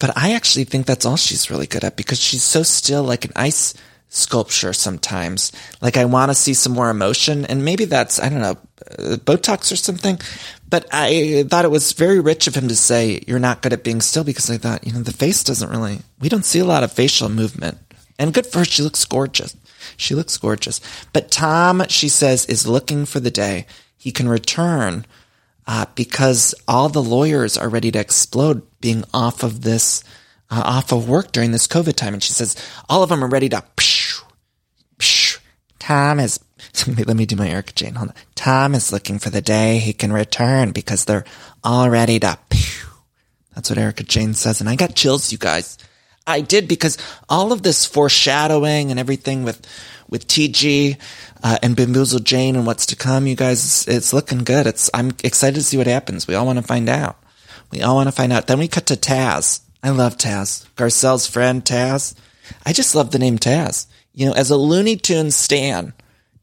[0.00, 3.24] But I actually think that's all she's really good at because she's so still like
[3.24, 3.74] an ice
[4.10, 5.52] sculpture sometimes.
[5.80, 8.58] Like I want to see some more emotion and maybe that's, I don't know,
[8.98, 10.20] uh, Botox or something.
[10.68, 13.84] But I thought it was very rich of him to say, you're not good at
[13.84, 16.64] being still because I thought, you know, the face doesn't really, we don't see a
[16.64, 17.78] lot of facial movement.
[18.18, 18.64] And good for her.
[18.64, 19.56] She looks gorgeous.
[19.96, 20.80] She looks gorgeous.
[21.12, 25.06] But Tom, she says, is looking for the day he can return
[25.66, 30.02] uh, because all the lawyers are ready to explode being off of this,
[30.50, 32.14] uh, off of work during this COVID time.
[32.14, 32.56] And she says,
[32.88, 33.99] all of them are ready to, psh, psh.
[35.80, 36.38] Tom is,
[36.86, 37.96] let me do my Erika Jayne.
[37.96, 38.14] Hold on.
[38.36, 41.24] Tom is looking for the day he can return because they're
[41.64, 42.86] all ready to, psh.
[43.54, 44.60] That's what Erika Jayne says.
[44.60, 45.76] And I got chills, you guys.
[46.26, 46.96] I did because
[47.28, 49.66] all of this foreshadowing and everything with,
[50.08, 50.96] with TG,
[51.42, 54.66] uh, and Bamboozle Jane and what's to come, you guys, it's, it's looking good.
[54.66, 56.26] It's, I'm excited to see what happens.
[56.26, 57.16] We all want to find out.
[57.70, 58.46] We all want to find out.
[58.46, 59.60] Then we cut to Taz.
[59.82, 60.66] I love Taz.
[60.76, 62.14] Garcelle's friend, Taz.
[62.66, 63.86] I just love the name Taz.
[64.12, 65.92] You know, as a Looney Tunes stan,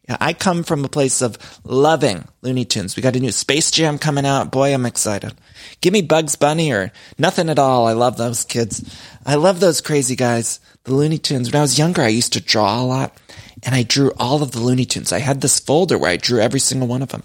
[0.09, 2.95] I come from a place of loving Looney Tunes.
[2.95, 4.51] We got a new Space Jam coming out.
[4.51, 5.33] Boy, I'm excited.
[5.81, 7.87] Give me Bugs Bunny or nothing at all.
[7.87, 8.97] I love those kids.
[9.25, 10.61] I love those crazy guys.
[10.85, 11.51] The Looney Tunes.
[11.51, 13.17] When I was younger, I used to draw a lot
[13.63, 15.11] and I drew all of the Looney Tunes.
[15.11, 17.23] I had this folder where I drew every single one of them.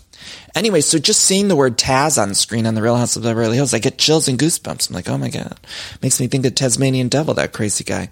[0.57, 3.22] Anyway, so just seeing the word Taz on the screen on the Real House of
[3.22, 4.88] Beverly Hills, I get chills and goosebumps.
[4.88, 5.59] I'm like, oh my God.
[6.02, 8.11] Makes me think of Tasmanian Devil, that crazy guy.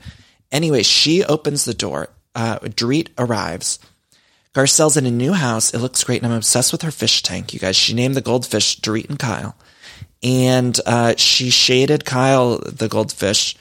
[0.52, 2.08] Anyway, she opens the door.
[2.40, 3.78] Uh, Dorit arrives.
[4.54, 5.74] Garcelle's in a new house.
[5.74, 7.76] It looks great, and I'm obsessed with her fish tank, you guys.
[7.76, 9.54] She named the goldfish Dorit and Kyle.
[10.22, 13.56] And uh, she shaded Kyle, the goldfish,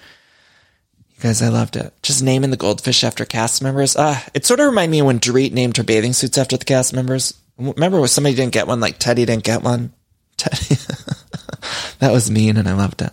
[1.18, 1.94] You guys, I loved it.
[2.02, 3.98] Just naming the goldfish after cast members.
[4.00, 6.94] Ah, it sort of reminded me when Dorit named her bathing suits after the cast
[6.94, 7.34] members.
[7.58, 9.92] Remember when somebody didn't get one, like Teddi didn't get one?
[10.38, 11.98] Teddi.
[12.00, 13.12] that was mean and I loved it.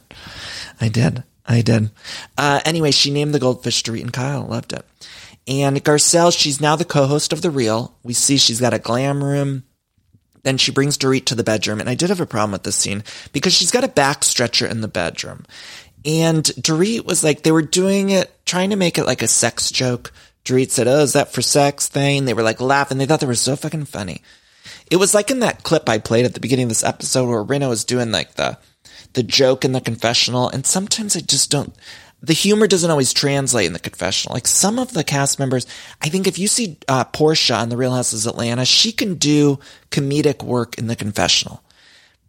[0.80, 1.24] I did.
[1.44, 1.90] I did.
[2.38, 4.46] Uh, anyway, she named the goldfish Dorit and Kyle.
[4.46, 4.84] Loved it.
[5.46, 7.96] And Garcelle, she's now the co-host of The Real.
[8.02, 9.62] We see she's got a glam room.
[10.42, 11.80] Then she brings Dorit to the bedroom.
[11.80, 14.66] And I did have a problem with this scene because she's got a back stretcher
[14.66, 15.44] in the bedroom.
[16.04, 19.70] And Dorit was like, they were doing it, trying to make it like a sex
[19.70, 20.12] joke.
[20.44, 22.24] Dorit said, Oh, is that for sex thing?
[22.24, 22.98] They were like laughing.
[22.98, 24.22] They thought they were so fucking funny.
[24.90, 27.44] It was like in that clip I played at the beginning of this episode where
[27.44, 28.56] Rinna was doing like the,
[29.14, 30.48] the joke in the confessional.
[30.48, 31.74] And sometimes I just don't,
[32.26, 34.34] the humor doesn't always translate in the confessional.
[34.34, 35.66] Like some of the cast members,
[36.02, 39.14] I think if you see uh, Porsha on The Real Houses of Atlanta, she can
[39.14, 39.60] do
[39.90, 41.62] comedic work in the confessional.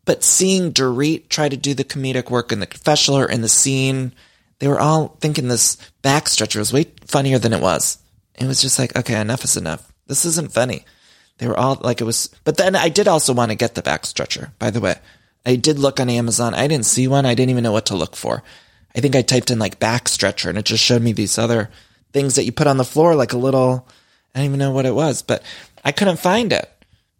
[0.05, 3.49] But seeing Dorit try to do the comedic work in the confessional or in the
[3.49, 4.13] scene,
[4.60, 7.97] they were all thinking this backstretcher was way funnier than it was.
[8.36, 9.91] It was just like, okay, enough is enough.
[10.05, 10.86] This isn't funny.
[11.39, 13.81] They were all like it was, but then I did also want to get the
[13.81, 14.95] backstretcher, by the way.
[15.45, 16.53] I did look on Amazon.
[16.53, 17.25] I didn't see one.
[17.25, 18.43] I didn't even know what to look for.
[18.95, 21.69] I think I typed in like back stretcher and it just showed me these other
[22.13, 23.88] things that you put on the floor, like a little,
[24.34, 25.43] I don't even know what it was, but
[25.84, 26.69] I couldn't find it.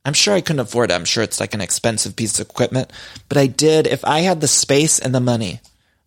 [0.06, 0.94] I'm sure I couldn't afford it.
[0.94, 2.92] I'm sure it's like an expensive piece of equipment,
[3.28, 3.88] but I did.
[3.88, 5.60] If I had the space and the money,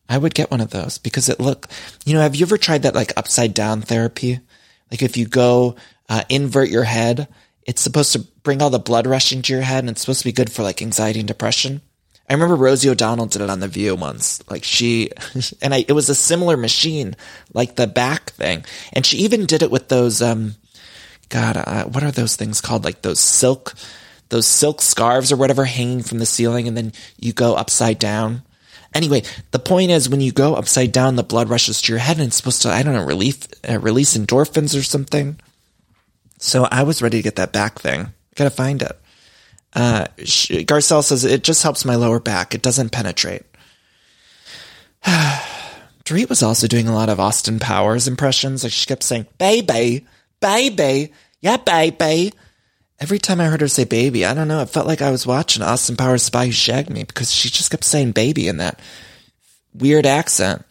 [0.09, 1.68] I would get one of those because it look,
[2.05, 4.40] you know, have you ever tried that like upside down therapy?
[4.90, 5.77] Like if you go,
[6.09, 7.29] uh, invert your head,
[7.62, 10.29] it's supposed to bring all the blood rushing to your head and it's supposed to
[10.29, 11.83] be good for like anxiety and depression.
[12.31, 14.40] I remember Rosie O'Donnell did it on The View once.
[14.49, 15.11] Like she,
[15.62, 17.16] and I, it was a similar machine,
[17.53, 18.64] like the back thing.
[18.93, 20.55] And she even did it with those, um,
[21.29, 22.85] God, uh, what are those things called?
[22.85, 23.75] Like those silk,
[24.29, 28.43] those silk scarves or whatever hanging from the ceiling, and then you go upside down.
[28.95, 32.19] Anyway, the point is when you go upside down, the blood rushes to your head,
[32.19, 35.40] and it's supposed to, I don't know, relief, uh, release endorphins or something.
[36.38, 38.12] So I was ready to get that back thing.
[38.37, 38.97] Gotta find it.
[39.74, 42.54] Uh, Garcelle says it just helps my lower back.
[42.54, 43.42] It doesn't penetrate.
[45.04, 48.64] Dorit was also doing a lot of Austin Powers impressions.
[48.64, 50.06] Like she kept saying, baby,
[50.40, 52.33] baby, yeah, baby.
[52.98, 55.26] Every time I heard her say baby, I don't know, it felt like I was
[55.26, 58.78] watching Austin Powers Spy Who Shagged Me because she just kept saying baby in that
[59.72, 60.64] weird accent.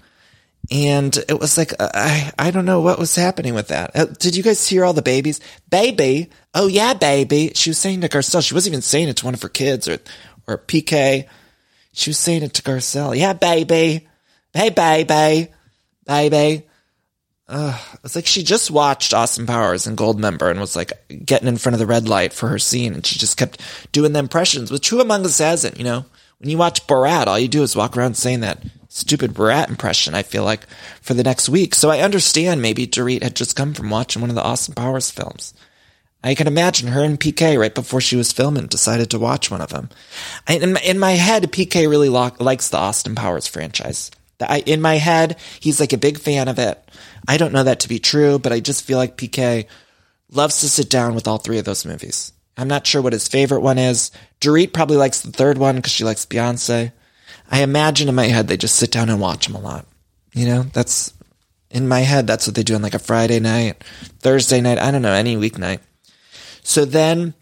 [0.72, 3.96] And it was like, uh, I, I don't know what was happening with that.
[3.96, 5.40] Uh, did you guys hear all the babies?
[5.70, 6.30] Baby.
[6.54, 7.52] Oh yeah, baby.
[7.56, 9.88] She was saying to Garcelle, she wasn't even saying it to one of her kids
[9.88, 9.98] or,
[10.48, 11.28] or PK.
[11.94, 13.18] She was saying it to Garcelle.
[13.18, 14.08] Yeah, baby.
[14.54, 15.52] Hey, baby.
[16.06, 16.70] Baby.
[17.48, 20.94] Uh, it's like she just watched Austin Powers and Goldmember and was like
[21.26, 23.60] getting in front of the red light for her scene, and she just kept
[23.92, 24.70] doing the impressions.
[24.70, 25.80] Which who among us hasn't?
[25.80, 26.06] You know,
[26.38, 30.14] when you watch Borat, all you do is walk around saying that stupid Borat impression.
[30.14, 30.68] I feel like
[31.02, 34.30] for the next week, so I understand maybe Dorit had just come from watching one
[34.30, 35.54] of the Austin Powers films.
[36.22, 39.62] I can imagine her and PK right before she was filming decided to watch one
[39.62, 39.90] of them.
[40.48, 44.12] I, in, my, in my head, PK really lo- likes the Austin Powers franchise.
[44.42, 46.78] I, in my head, he's like a big fan of it.
[47.28, 49.66] I don't know that to be true, but I just feel like PK
[50.32, 52.34] loves to sit down with all three of those movies.
[52.58, 54.12] I'm not sure what his favorite one is.
[54.42, 56.92] Dorit probably likes the third one because she likes Beyonce.
[57.50, 59.86] I imagine in my head they just sit down and watch them a lot.
[60.34, 61.14] You know, that's
[61.72, 62.28] in my head.
[62.28, 63.84] That's what they do on like a Friday night,
[64.20, 64.78] Thursday night.
[64.78, 65.80] I don't know, any weeknight.
[66.62, 67.34] So then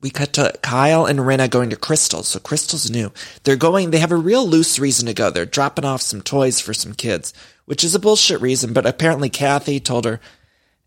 [0.00, 2.28] we cut to Kyle and Rinna going to Crystal's.
[2.28, 3.12] So Crystal's new.
[3.44, 5.30] They're going, they have a real loose reason to go.
[5.30, 7.32] They're dropping off some toys for some kids,
[7.64, 10.20] which is a bullshit reason, but apparently Kathy told her,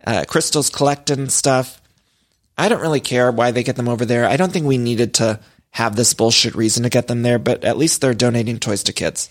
[0.05, 1.81] uh, Crystal's collecting stuff.
[2.57, 4.25] I don't really care why they get them over there.
[4.25, 5.39] I don't think we needed to
[5.75, 8.93] have this bullshit reason to get them there, but at least they're donating toys to
[8.93, 9.29] kids.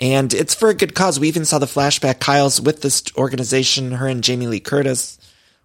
[0.00, 1.18] And it's for a good cause.
[1.18, 2.20] We even saw the flashback.
[2.20, 5.18] Kyle's with this organization, her and Jamie Lee Curtis.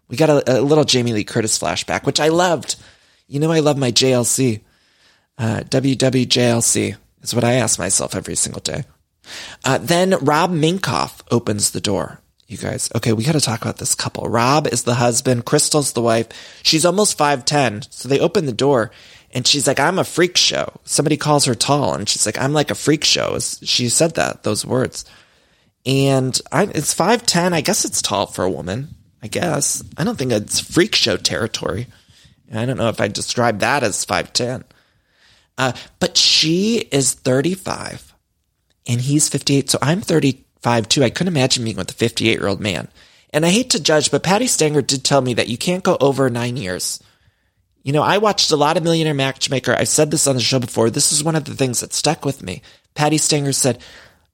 [0.08, 2.78] We got a, a little Jamie Lee Curtis flashback, which I loved.
[3.28, 4.62] You know, I love my JLC.
[5.38, 8.86] Uh, WWJLC is what I ask myself every single day.
[9.64, 12.22] Uh, then Rob Minkoff opens the door.
[12.48, 14.28] You guys, okay, we got to talk about this couple.
[14.28, 16.28] Rob is the husband, Crystal's the wife.
[16.64, 17.88] She's almost 5'10.
[17.94, 18.90] So they open the door
[19.34, 20.80] and she's like, I'm a freak show.
[20.84, 23.38] Somebody calls her tall and she's like, I'm like a freak show.
[23.40, 25.06] She said that, those words.
[25.86, 27.54] And I, it's 5'10.
[27.54, 28.90] I guess it's tall for a woman.
[29.24, 29.84] I guess.
[29.98, 31.88] I don't think it's freak show territory.
[32.54, 34.64] I don't know if I describe that as 5'10.
[35.58, 38.14] Uh, but she is 35
[38.88, 39.70] and he's 58.
[39.70, 41.04] So I'm 35 too.
[41.04, 42.90] I couldn't imagine being with a 58 year old man.
[43.34, 45.98] And I hate to judge, but Patti Stanger did tell me that you can't go
[46.02, 47.02] over nine years.
[47.84, 49.74] You know, I watched a lot of Millionaire Matchmaker.
[49.74, 50.90] I've said this on the show before.
[50.90, 52.62] This is one of the things that stuck with me.
[52.94, 53.82] Patti Stanger said,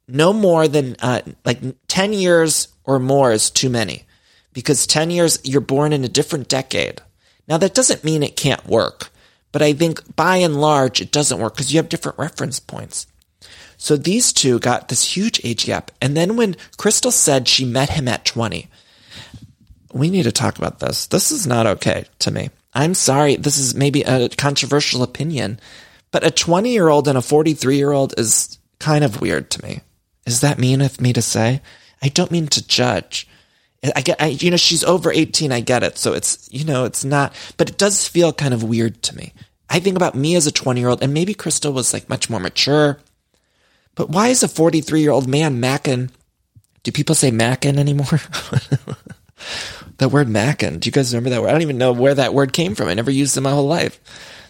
[0.07, 4.05] no more than uh, like 10 years or more is too many
[4.53, 7.01] because 10 years, you're born in a different decade.
[7.47, 9.11] Now, that doesn't mean it can't work,
[9.51, 13.07] but I think by and large, it doesn't work because you have different reference points.
[13.77, 15.91] So these two got this huge age gap.
[16.01, 18.67] And then when Crystal said she met him at 20,
[19.93, 21.07] we need to talk about this.
[21.07, 22.49] This is not okay to me.
[22.77, 23.37] I'm sorry.
[23.37, 25.59] This is maybe a controversial opinion,
[26.11, 29.65] but a 20 year old and a 43 year old is kind of weird to
[29.65, 29.81] me.
[30.27, 31.61] Is that mean of me to say?
[32.03, 33.27] I don't mean to judge.
[33.95, 35.51] I get, I, you know, she's over 18.
[35.51, 35.97] I get it.
[35.97, 39.33] So it's, you know, it's not, but it does feel kind of weird to me.
[39.71, 42.29] I think about me as a 20 year old and maybe Crystal was like much
[42.29, 42.99] more mature.
[43.95, 46.11] But why is a 43 year old man macking?
[46.83, 48.21] Do people say macking anymore?
[49.97, 50.79] that word macking.
[50.79, 51.49] Do you guys remember that word?
[51.49, 52.87] I don't even know where that word came from.
[52.87, 53.99] I never used it in my whole life.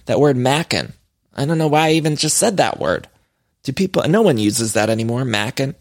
[0.05, 0.93] That word macking.
[1.33, 3.07] I don't know why I even just said that word.
[3.63, 5.75] Do people, no one uses that anymore, macking.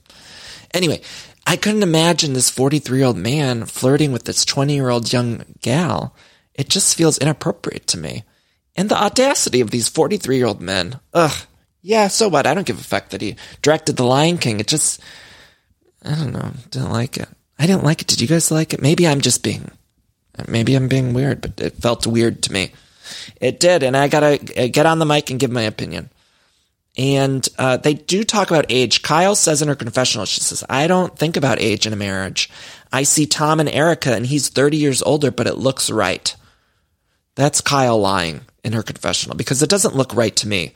[0.75, 1.01] Anyway,
[1.47, 5.45] I couldn't imagine this 43 year old man flirting with this 20 year old young
[5.61, 6.15] gal.
[6.55, 8.25] It just feels inappropriate to me.
[8.75, 11.01] And the audacity of these 43 year old men.
[11.15, 11.47] Ugh.
[11.83, 12.47] Yeah, so what?
[12.47, 14.59] I don't give a fuck that he directed The Lion King.
[14.59, 15.01] It just,
[16.05, 16.51] I don't know.
[16.71, 17.29] Didn't like it.
[17.59, 18.09] I didn't like it.
[18.09, 18.83] Did you guys like it?
[18.83, 19.71] Maybe I'm just being,
[20.47, 22.73] maybe I'm being weird, but it felt weird to me.
[23.41, 23.83] It did.
[23.83, 26.11] And I gotta get on the mic and give my opinion.
[26.99, 29.03] And uh, they do talk about age.
[29.03, 32.49] Kyle says in her confessional, she says, I don't think about age in a marriage.
[32.93, 36.35] I see Tom and Erika, and he's 30 years older, but it looks right.
[37.35, 40.73] That's Kyle lying in her confessional because it doesn't look right to me.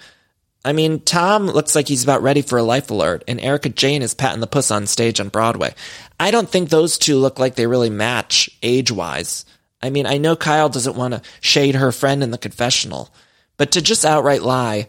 [0.64, 4.02] I mean, Tom looks like he's about ready for a life alert, and Erika Jayne
[4.02, 5.74] is patting the puss on stage on Broadway.
[6.18, 9.46] I don't think those two look like they really match age wise.
[9.80, 13.08] I mean, I know Kyle doesn't want to shade her friend in the confessional,
[13.56, 14.88] but to just outright lie,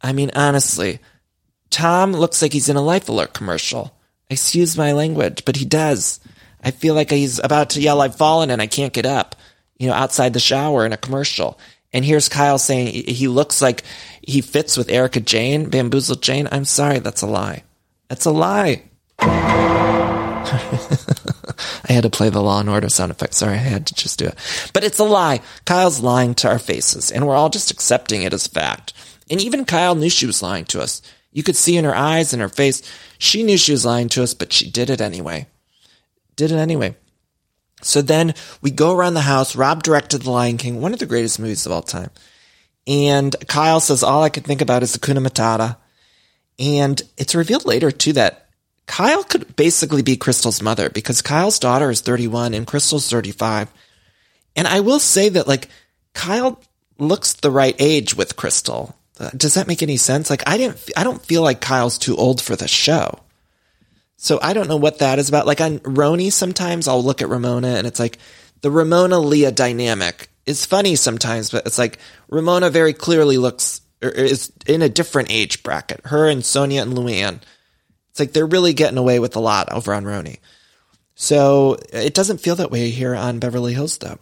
[0.00, 1.00] I mean, honestly,
[1.68, 3.94] Tom looks like he's in a Life Alert commercial.
[4.30, 6.20] Excuse my language, but he does.
[6.62, 9.36] I feel like he's about to yell, I've fallen and I can't get up,
[9.78, 11.58] you know, outside the shower in a commercial.
[11.92, 13.82] And here's Kyle saying he looks like
[14.28, 16.48] he fits with Erika Jayne, Bamboozled Jane.
[16.52, 17.64] I'm sorry, that's a lie.
[18.08, 18.82] That's a lie.
[19.18, 19.64] I
[21.88, 23.32] had to play the Law and Order sound effect.
[23.32, 24.34] Sorry, I had to just do it.
[24.74, 25.40] But it's a lie.
[25.64, 28.92] Kyle's lying to our faces, and we're all just accepting it as fact.
[29.30, 31.00] And even Kyle knew she was lying to us.
[31.32, 32.82] You could see in her eyes and her face,
[33.16, 35.46] she knew she was lying to us, but she did it anyway.
[36.36, 36.96] Did it anyway.
[37.80, 39.56] So then we go around the house.
[39.56, 42.10] Rob directed The Lion King, one of the greatest movies of all time.
[42.88, 45.76] And Kyle says, all I could think about is Hakuna Matata.
[46.58, 48.48] And it's revealed later too that
[48.86, 53.70] Kyle could basically be Crystal's mother because Kyle's daughter is 31 and Crystal's 35.
[54.56, 55.68] And I will say that like
[56.14, 56.60] Kyle
[56.98, 58.96] looks the right age with Crystal.
[59.36, 60.30] Does that make any sense?
[60.30, 63.20] Like I didn't, I don't feel like Kyle's too old for the show.
[64.16, 65.46] So I don't know what that is about.
[65.46, 68.18] Like on RHONY, sometimes I'll look at Ramona and it's like,
[68.60, 74.10] the Ramona Leah dynamic is funny sometimes, but it's like Ramona very clearly looks or
[74.10, 76.00] is in a different age bracket.
[76.06, 77.40] Her and Sonja and Luann.
[78.10, 80.38] It's like they're really getting away with a lot over on RHONY.
[81.14, 84.18] So uh, it doesn't feel that way here on Beverly Hills though.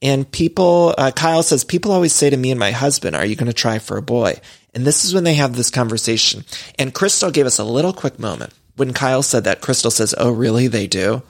[0.00, 3.36] And people, uh, Kyle says, people always say to me and my husband, are you
[3.36, 4.34] going to try for a boy?
[4.74, 6.44] And this is when they have this conversation.
[6.78, 8.52] And Crystal gave us a little quick moment.
[8.74, 10.66] When Kyle said that, Crystal says, oh, really?
[10.66, 11.22] They do?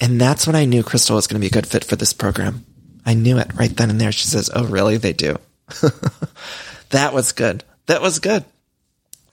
[0.00, 2.12] And that's when I knew Crystal was going to be a good fit for this
[2.12, 2.64] program.
[3.06, 4.12] I knew it right then and there.
[4.12, 4.96] She says, oh, really?
[4.96, 5.38] They do.
[6.90, 7.64] that was good.
[7.86, 8.44] That was good.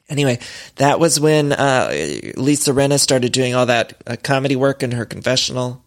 [0.09, 0.39] Anyway,
[0.75, 1.89] that was when uh,
[2.35, 5.85] Lisa Rinna started doing all that uh, comedy work in her confessional.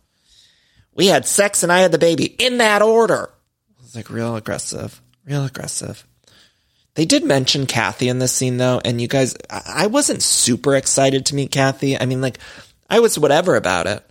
[0.94, 3.30] We had sex and I had the baby in that order.
[3.76, 6.06] It was like real aggressive, real aggressive.
[6.94, 11.26] They did mention Kathy in this scene though, and you guys, I wasn't super excited
[11.26, 12.00] to meet Kathy.
[12.00, 12.38] I mean, like,
[12.88, 14.04] I was whatever about it.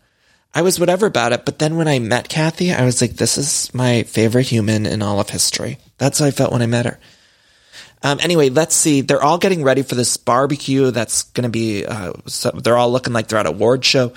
[0.56, 3.38] I was whatever about it, but then when I met Kathy, I was like, this
[3.38, 5.80] is my favorite human in all of history.
[5.98, 7.00] That's how I felt when I met her.
[8.04, 9.02] Um, anyway, let's see.
[9.02, 10.92] They're all getting ready for this barbecue.
[10.92, 14.14] That's going to be, uh, so they're all looking like they're at a ward show.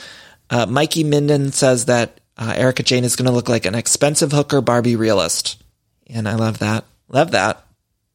[0.51, 4.33] Uh, Mikey Minden says that uh, Erika Jayne is going to look like an expensive
[4.33, 5.63] hooker Barbie realist.
[6.09, 6.85] And I love that.
[7.09, 7.65] Love that.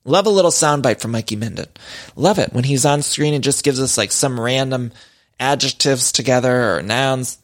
[0.04, 1.68] Love a little soundbite from Mikey Minden.
[2.16, 4.92] Love it when he's on screen and just gives us like some random
[5.40, 7.38] adjectives together or nouns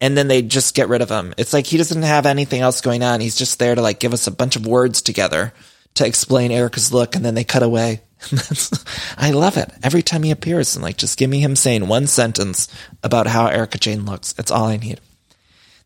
[0.00, 1.34] and then they just get rid of him.
[1.36, 3.20] It's like he doesn't have anything else going on.
[3.20, 5.52] He's just there to like give us a bunch of words together
[5.94, 8.00] to explain Erika's look and then they cut away.
[9.18, 9.70] I love it.
[9.82, 12.68] Every time he appears and like just give me him saying one sentence
[13.02, 14.34] about how Erika Jayne looks.
[14.38, 15.00] It's all I need.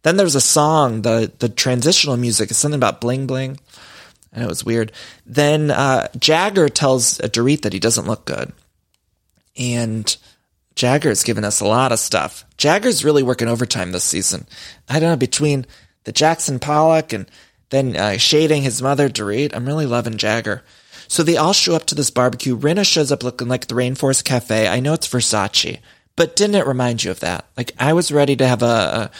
[0.03, 3.59] Then there's a song, the the transitional music is something about bling bling.
[4.33, 4.93] I know it's weird.
[5.27, 8.53] Then uh, Jagger tells Dorit that he doesn't look good,
[9.59, 10.17] and
[10.75, 12.45] Jagger's given us a lot of stuff.
[12.57, 14.47] Jagger's really working overtime this season.
[14.89, 15.67] I don't know between
[16.05, 17.31] the Jackson Pollock and
[17.71, 19.55] then uh, shading his mother Dorit.
[19.55, 20.63] I'm really loving Jagger.
[21.09, 22.57] So they all show up to this barbecue.
[22.57, 24.69] Rinna shows up looking like the Rainforest Cafe.
[24.69, 25.81] I know it's Versace,
[26.17, 27.47] but didn't it remind you of that?
[27.57, 29.11] Like I was ready to have a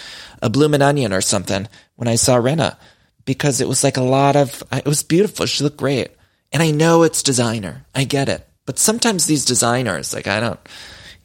[0.41, 2.77] a, a bloomin' onion or something when I saw Rinna
[3.25, 5.47] because it was like a lot of, it was beautiful.
[5.47, 6.11] She looked great.
[6.53, 7.85] And I know it's designer.
[7.95, 8.47] I get it.
[8.67, 10.61] But sometimes these designers, like, I don't,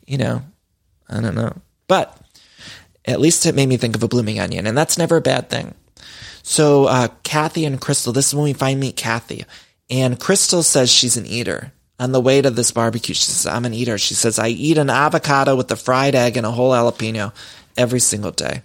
[0.07, 0.41] you know,
[1.09, 1.61] I don't know.
[1.87, 2.17] But
[3.05, 4.67] at least it made me think of a blooming onion.
[4.67, 5.73] And that's never a bad thing.
[6.43, 9.45] So, uh, Kathy and Crystal, this is when we find meet Kathy.
[9.89, 11.71] And Crystal says she's an eater.
[11.97, 13.97] On the way to this barbecue, she says, I'm an eater.
[13.97, 17.33] She says, I eat an avocado with a fried egg and a whole jalapeno
[17.77, 18.63] every single day.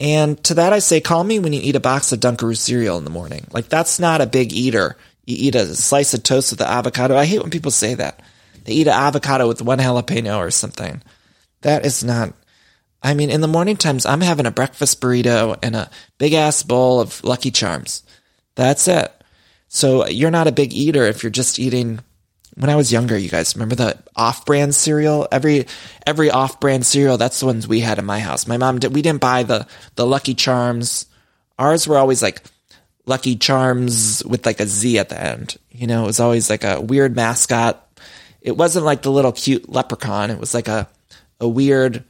[0.00, 2.96] And to that I say, call me when you eat a box of Dunkaroo cereal
[2.98, 3.46] in the morning.
[3.52, 4.96] Like that's not a big eater.
[5.26, 7.16] You eat a slice of toast with the avocado.
[7.16, 8.20] I hate when people say that.
[8.64, 11.02] They eat an avocado with one jalapeno or something.
[11.62, 12.34] That is not.
[13.02, 16.62] I mean, in the morning times, I'm having a breakfast burrito and a big ass
[16.62, 18.04] bowl of Lucky Charms.
[18.54, 19.12] That's it.
[19.68, 22.00] So you're not a big eater if you're just eating
[22.56, 25.26] when I was younger, you guys remember the off-brand cereal?
[25.32, 25.66] Every
[26.06, 28.46] every off-brand cereal, that's the ones we had in my house.
[28.46, 28.94] My mom did.
[28.94, 31.06] We didn't buy the the Lucky Charms.
[31.58, 32.42] Ours were always like
[33.06, 35.56] Lucky Charms with like a Z at the end.
[35.70, 37.88] You know, it was always like a weird mascot.
[38.42, 40.30] It wasn't like the little cute leprechaun.
[40.30, 40.88] It was like a
[41.40, 42.04] a weird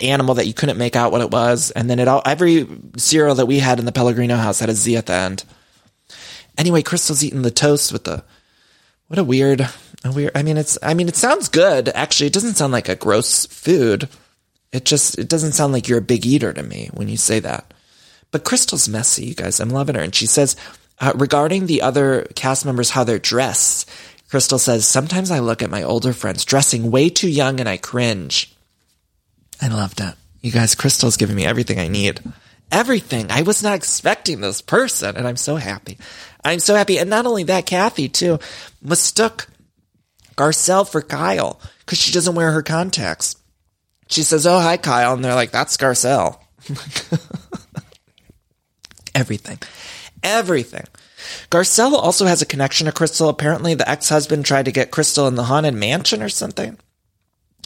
[0.00, 1.70] animal that you couldn't make out what it was.
[1.70, 2.66] And then it all every
[2.96, 5.44] cereal that we had in the Pellegrino house had a Z at the end.
[6.56, 8.24] Anyway, Crystal's eating the toast with the
[9.08, 9.68] what a weird,
[10.04, 10.32] a weird.
[10.34, 10.78] I mean, it's.
[10.82, 11.88] I mean, it sounds good.
[11.90, 14.08] Actually, it doesn't sound like a gross food.
[14.72, 15.18] It just.
[15.18, 17.74] It doesn't sound like you're a big eater to me when you say that.
[18.30, 19.60] But Crystal's messy, you guys.
[19.60, 20.56] I'm loving her, and she says
[21.00, 23.88] uh, regarding the other cast members how they're dressed.
[24.34, 27.76] Crystal says sometimes I look at my older friends dressing way too young and I
[27.76, 28.52] cringe.
[29.62, 30.12] I loved it.
[30.40, 32.20] You guys, Crystal's giving me everything I need.
[32.72, 33.30] Everything.
[33.30, 35.98] I was not expecting this person, and I'm so happy.
[36.44, 36.98] I'm so happy.
[36.98, 38.40] And not only that, Kathy too
[38.82, 39.46] mistook
[40.34, 43.36] Garcelle for Kyle because she doesn't wear her contacts.
[44.08, 46.40] She says, "Oh, hi, Kyle," and they're like, "That's Garcelle."
[49.14, 49.60] Everything,
[50.24, 50.86] everything.
[51.50, 53.28] Garcelle also has a connection to Crystal.
[53.28, 56.78] Apparently, the ex-husband tried to get Crystal in the haunted mansion or something.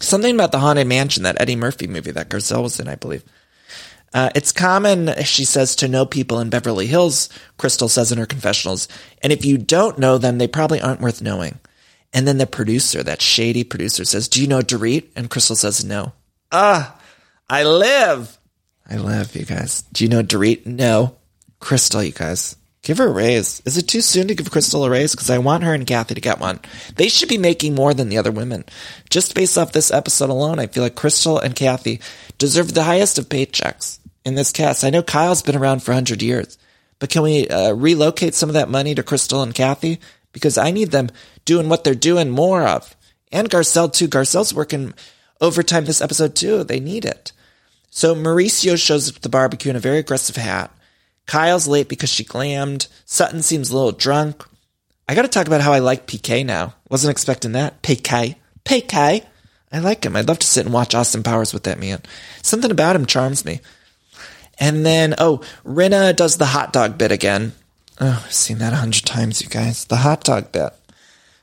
[0.00, 3.24] Something about the haunted mansion, that Eddie Murphy movie that Garcelle was in, I believe.
[4.14, 7.28] Uh, it's common, she says, to know people in Beverly Hills,
[7.59, 8.88] Crystal says in her confessionals.
[9.22, 11.59] And if you don't know them, they probably aren't worth knowing.
[12.12, 15.09] And then the producer, that shady producer, says, Do you know Dorit?
[15.14, 16.12] And Crystal says, No.
[16.50, 16.98] Ah,
[17.50, 18.38] I live.
[18.88, 19.82] I live, you guys.
[19.92, 20.64] Do you know Dorit?
[20.64, 21.16] No.
[21.61, 22.56] Crystal, you guys.
[22.89, 23.61] Give her a raise.
[23.66, 25.14] Is it too soon to give Crystal a raise?
[25.14, 26.59] Because I want her and Kathy to get one.
[26.97, 28.64] They should be making more than the other women.
[29.11, 32.01] Just based off this episode alone, I feel like Crystal and Kathy
[32.39, 33.99] deserve the highest of paychecks.
[34.24, 34.84] in this cast.
[34.84, 36.57] I know Kyle's been around for 100 years,
[36.99, 40.01] but can we uh, relocate some of that money to Crystal and Kathy?
[40.32, 41.11] Because I need them
[41.45, 42.97] doing what they're doing more of.
[43.30, 44.09] And Garcelle, too.
[44.09, 44.95] Garcelle's working
[45.43, 46.64] overtime this episode, too.
[46.64, 47.32] They need it.
[47.91, 50.70] So Mauricio shows up at the barbecue in a very aggressive hat.
[51.29, 52.89] Kyle's late because she glammed.
[53.05, 54.45] Sutton seems a little drunk.
[55.09, 56.74] I got to talk about how I like PK now.
[56.89, 57.81] Wasn't expecting that.
[57.83, 58.35] PK.
[58.64, 59.24] PK.
[59.70, 60.16] I like him.
[60.16, 62.01] I'd love to sit and watch Austin Powers with that man.
[62.43, 63.61] Something about him charms me.
[64.59, 67.53] And then, oh, Rinna does the hot dog bit again.
[68.01, 69.85] Oh, I've seen that a hundred times, you guys.
[69.85, 70.72] The hot dog bit.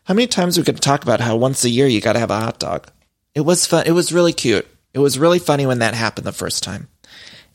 [0.05, 2.13] How many times are we going to talk about how once a year you got
[2.13, 2.89] to have a hot dog?
[3.35, 3.85] It was fun.
[3.85, 4.67] It was really cute.
[4.93, 6.87] It was really funny when that happened the first time.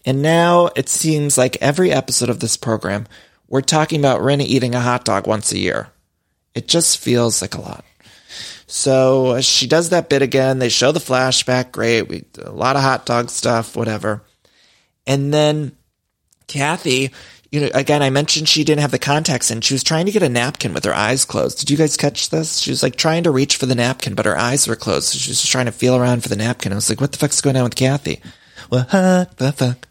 [0.04, 3.06] And now it seems like every episode of this program,
[3.48, 5.88] we're talking about Rinna eating a hot dog once a year.
[6.54, 7.84] It just feels like a lot.
[8.66, 10.58] So she does that bit again.
[10.58, 11.72] They show the flashback.
[11.72, 12.08] Great.
[12.08, 14.22] We a lot of hot dog stuff, whatever.
[15.06, 15.72] And then
[16.46, 17.10] Kathy,
[17.50, 20.12] you know, again, I mentioned she didn't have the contacts and She was trying to
[20.12, 21.58] get a napkin with her eyes closed.
[21.58, 22.58] Did you guys catch this?
[22.58, 25.08] She was like trying to reach for the napkin, but her eyes were closed.
[25.08, 26.70] So she was just trying to feel around for the napkin.
[26.70, 28.20] I was like, what the fuck's going on with Kathy?
[28.68, 29.88] What the fuck?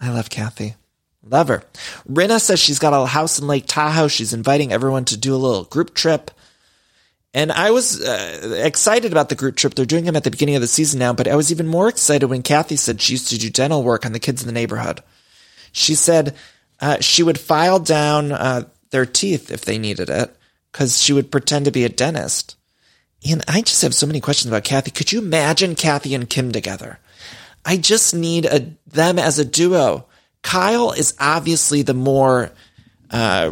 [0.00, 0.74] I love Kathy.
[1.24, 1.62] Love her.
[2.08, 4.08] Rinna says she's got a house in Lake Tahoe.
[4.08, 6.30] She's inviting everyone to do a little group trip.
[7.34, 9.74] And I was uh, excited about the group trip.
[9.74, 11.88] They're doing them at the beginning of the season now, but I was even more
[11.88, 14.52] excited when Kathy said she used to do dental work on the kids in the
[14.52, 15.02] neighborhood.
[15.72, 16.34] She said
[16.80, 20.34] uh, she would file down uh, their teeth if they needed it
[20.72, 22.56] because she would pretend to be a dentist.
[23.28, 24.90] And I just have so many questions about Kathy.
[24.90, 26.98] Could you imagine Kathy and Kim together?
[27.68, 30.06] I just need a, them as a duo.
[30.40, 32.50] Kyle is obviously the more,
[33.10, 33.50] uh,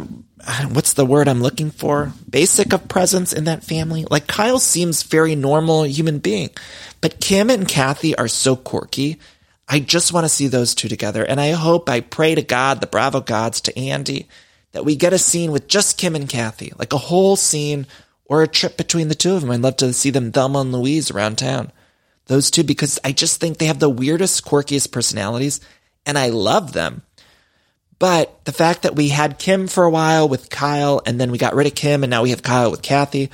[0.71, 2.13] what's the word I'm looking for?
[2.27, 4.07] Basic of presence in that family.
[4.09, 6.49] Like Kyle seems very normal human being,
[6.99, 9.19] but Kim and Kathy are so quirky.
[9.67, 11.23] I just want to see those two together.
[11.23, 14.27] And I hope, I pray to God, the Bravo gods, to Andy,
[14.71, 17.85] that we get a scene with just Kim and Kathy, like a whole scene
[18.25, 19.51] or a trip between the two of them.
[19.51, 21.71] I'd love to see them Thelma and Louise around town.
[22.27, 25.59] Those two, because I just think they have the weirdest, quirkiest personalities
[26.05, 27.01] and I love them.
[27.99, 31.37] But the fact that we had Kim for a while with Kyle and then we
[31.37, 33.31] got rid of Kim and now we have Kyle with Kathy,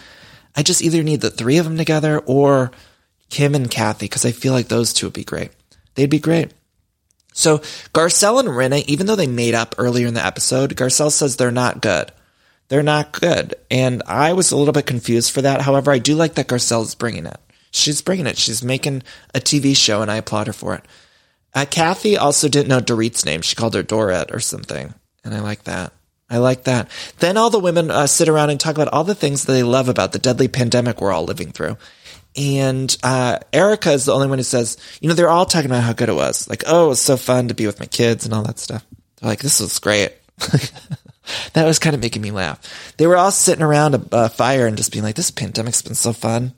[0.56, 2.72] I just either need the three of them together or
[3.30, 5.52] Kim and Kathy because I feel like those two would be great.
[5.96, 6.54] They'd be great.
[7.34, 7.58] So
[7.94, 11.52] Garcelle and Rinna, even though they made up earlier in the episode, Garcelle says they're
[11.52, 12.12] not good.
[12.70, 13.56] They're not good.
[13.70, 15.62] And I was a little bit confused for that.
[15.62, 17.38] However, I do like that Garcelle is bringing it.
[17.74, 18.38] She's bringing it.
[18.38, 19.04] She's making
[19.34, 20.86] a TV show and I applaud her for it.
[21.54, 23.42] Uh, Kathy also didn't know Dorit's name.
[23.42, 24.94] She called her Dorit or something.
[25.24, 25.94] And I like that.
[26.30, 26.90] I like that.
[27.20, 29.64] Then all the women uh, sit around and talk about all the things that they
[29.64, 31.78] love about the deadly pandemic we're all living through.
[32.36, 35.84] And uh, Erika is the only one who says, you know, they're all talking about
[35.84, 36.50] how good it was.
[36.50, 38.86] Like, oh, it was so fun to be with my kids and all that stuff.
[39.18, 40.14] They're like, this was great.
[41.54, 42.94] that was kind of making me laugh.
[42.98, 45.96] They were all sitting around a, a fire and just being like, this pandemic's been
[45.96, 46.54] so fun.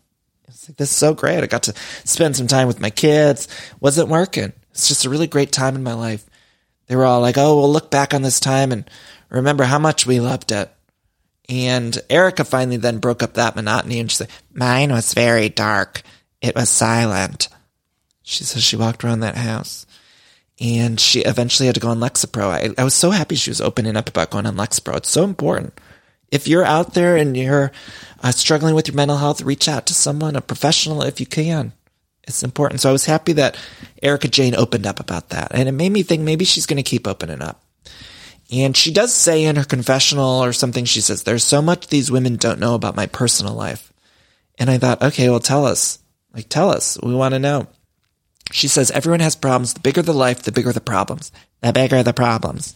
[0.68, 1.44] Like, this is so great.
[1.44, 3.48] I got to spend some time with my kids.
[3.80, 4.54] Wasn't working.
[4.72, 6.26] It's just a really great time in my life.
[6.88, 8.90] They were all like, oh, we'll look back on this time and
[9.30, 10.72] remember how much we loved it.
[11.48, 16.02] And Erika finally then broke up that monotony and she said, mine was very dark.
[16.42, 17.48] It was silent.
[18.24, 19.86] She says she walked around that house
[20.60, 22.50] and she eventually had to go on Lexapro.
[22.50, 24.98] I, I was so happy she was opening up about going on Lexapro.
[24.98, 25.80] It's so important.
[26.36, 27.72] If you're out there and you're
[28.22, 31.74] uh, struggling with your mental health, reach out to someone, a professional if you can
[32.28, 32.82] it's important.
[32.82, 33.58] So I was happy that
[34.02, 35.50] Erika Jayne opened up about that.
[35.52, 37.62] And it made me think maybe she's going to keep opening up.
[38.52, 42.12] And she does say in her confessional or something, she says, there's so much these
[42.12, 43.92] women don't know about my personal life.
[44.60, 46.00] And I thought, okay, well, tell us.
[46.34, 46.98] Like, tell us.
[47.02, 47.68] We want to know.
[48.52, 49.74] She says, everyone has problems.
[49.74, 51.32] The bigger the life, the bigger the problems.
[51.62, 52.76] The bigger the problems.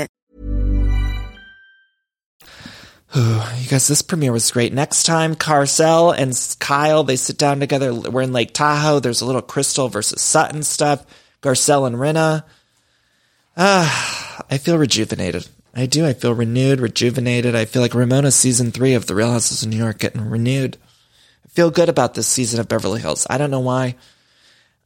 [3.13, 4.71] You guys, this premiere was great.
[4.71, 7.93] Next time, Garcelle and Kyle, they sit down together.
[7.93, 8.99] We're in Lake Tahoe.
[8.99, 11.05] There's a little Crystal versus Sutton stuff.
[11.41, 12.43] Garcelle and Rinna.
[13.57, 15.47] Ah, I feel rejuvenated.
[15.75, 16.05] I do.
[16.05, 17.55] I feel renewed, rejuvenated.
[17.55, 20.77] I feel like Ramona season three of The Real Houses of New York getting renewed.
[21.45, 23.27] I feel good about this season of Beverly Hills.
[23.29, 23.95] I don't know why.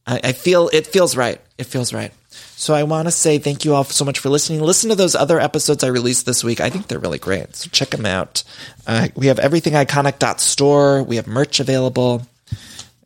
[0.06, 1.40] I, I feel it feels right.
[1.58, 2.12] It feels right.
[2.58, 4.62] So I want to say thank you all so much for listening.
[4.62, 6.58] Listen to those other episodes I released this week.
[6.58, 7.54] I think they're really great.
[7.54, 8.42] So check them out.
[8.86, 11.02] Uh, we have everything iconic.store.
[11.02, 12.26] We have merch available.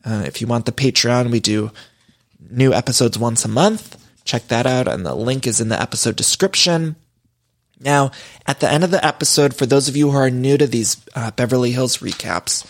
[0.04, 1.72] Uh, if you want the Patreon, we do
[2.48, 3.96] new episodes once a month.
[4.24, 4.86] Check that out.
[4.86, 6.94] And the link is in the episode description.
[7.80, 8.12] Now,
[8.46, 11.04] at the end of the episode, for those of you who are new to these
[11.16, 12.64] uh, Beverly Hills recaps,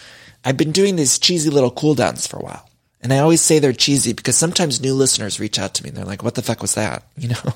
[0.46, 2.69] I've been doing these cheesy little cooldowns for a while.
[3.02, 5.96] And I always say they're cheesy because sometimes new listeners reach out to me and
[5.96, 7.04] they're like, what the fuck was that?
[7.16, 7.54] You know?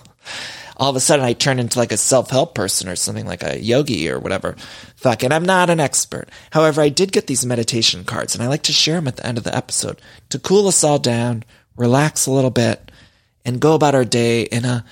[0.76, 3.60] All of a sudden I turn into like a self-help person or something like a
[3.60, 4.56] yogi or whatever.
[4.96, 6.28] Fuck, and I'm not an expert.
[6.50, 9.26] However, I did get these meditation cards and I like to share them at the
[9.26, 11.44] end of the episode to cool us all down,
[11.76, 12.90] relax a little bit,
[13.44, 14.84] and go about our day in a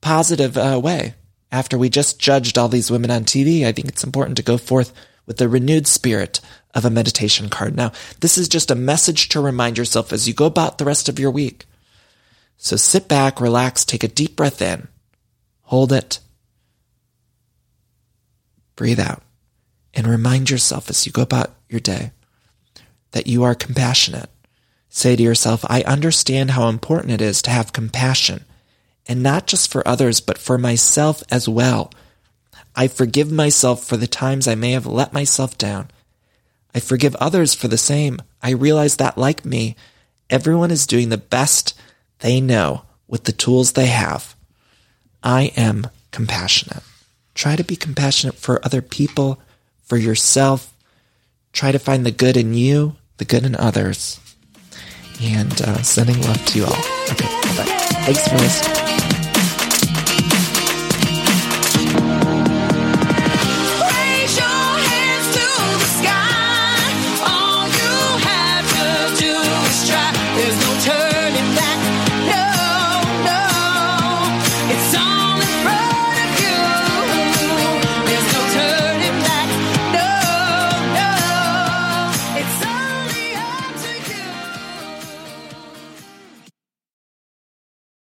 [0.00, 1.14] positive uh, way.
[1.52, 4.58] After we just judged all these women on TV, I think it's important to go
[4.58, 4.92] forth
[5.26, 6.40] with a renewed spirit
[6.74, 7.76] of a meditation card.
[7.76, 11.08] Now, this is just a message to remind yourself as you go about the rest
[11.08, 11.66] of your week.
[12.56, 14.88] So sit back, relax, take a deep breath in,
[15.62, 16.20] hold it,
[18.76, 19.22] breathe out,
[19.94, 22.12] and remind yourself as you go about your day
[23.12, 24.30] that you are compassionate.
[24.88, 28.44] Say to yourself, I understand how important it is to have compassion,
[29.08, 31.92] and not just for others, but for myself as well.
[32.76, 35.90] I forgive myself for the times I may have let myself down
[36.74, 38.20] I forgive others for the same.
[38.42, 39.76] I realize that, like me,
[40.28, 41.78] everyone is doing the best
[42.20, 44.34] they know with the tools they have.
[45.22, 46.82] I am compassionate.
[47.34, 49.40] Try to be compassionate for other people,
[49.82, 50.74] for yourself.
[51.52, 54.20] Try to find the good in you, the good in others.
[55.20, 56.78] And uh, sending love to you all.
[57.10, 57.64] Okay, bye.
[58.04, 58.79] Thanks for listening.